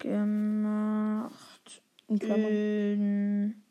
gemacht. 0.00 1.82
In 2.08 2.18
Klammern. 2.18 2.50
In 2.50 3.62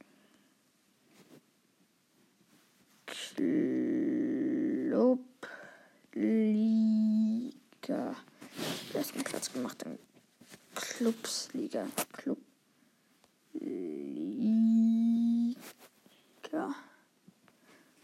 Clubliga. 3.06 5.26
Ersten 8.94 9.24
Platz 9.24 9.52
gemacht 9.52 9.84
in 9.84 10.00
Clubsliga. 10.76 11.88
Clubliga. 12.14 12.46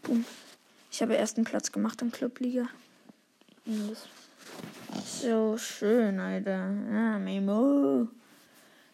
Boom. 0.02 0.26
Ich 0.90 1.00
habe 1.02 1.16
ersten 1.16 1.44
Platz 1.44 1.72
gemacht 1.72 2.02
in 2.02 2.10
Clubliga. 2.10 2.68
Yes. 3.64 4.08
So 5.26 5.58
schön, 5.58 6.20
Alter. 6.20 6.70
Ja, 6.92 7.18
Memo. 7.18 8.06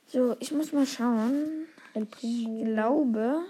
So, 0.07 0.35
ich 0.41 0.51
muss 0.51 0.73
mal 0.73 0.87
schauen. 0.87 1.67
Ich 1.93 2.65
glaube, 2.65 3.43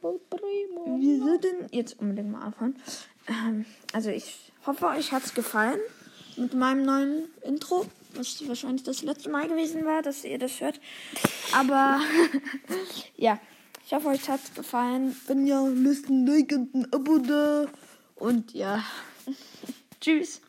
wir 0.00 1.18
sollten 1.18 1.66
jetzt 1.72 2.00
unbedingt 2.00 2.32
mal 2.32 2.40
anfangen. 2.40 2.76
Ähm, 3.28 3.66
also 3.92 4.08
ich 4.08 4.50
hoffe, 4.64 4.86
euch 4.86 5.12
hat's 5.12 5.34
gefallen 5.34 5.78
mit 6.38 6.54
meinem 6.54 6.86
neuen 6.86 7.24
Intro, 7.42 7.84
was 8.14 8.48
wahrscheinlich 8.48 8.84
das 8.84 9.02
letzte 9.02 9.28
Mal 9.28 9.46
gewesen 9.46 9.84
war, 9.84 10.00
dass 10.00 10.24
ihr 10.24 10.38
das 10.38 10.58
hört. 10.62 10.80
Aber 11.54 12.00
ja, 13.18 13.38
ich 13.84 13.92
hoffe, 13.92 14.08
euch 14.08 14.26
hat's 14.30 14.54
gefallen. 14.54 15.14
Wenn 15.26 15.46
ja, 15.46 15.60
lasst 15.68 16.08
ein 16.08 16.26
Like 16.26 16.52
und 16.52 16.74
ein 16.74 16.92
Abo 16.94 17.18
da. 17.18 17.66
Und 18.14 18.54
ja, 18.54 18.82
tschüss. 20.00 20.40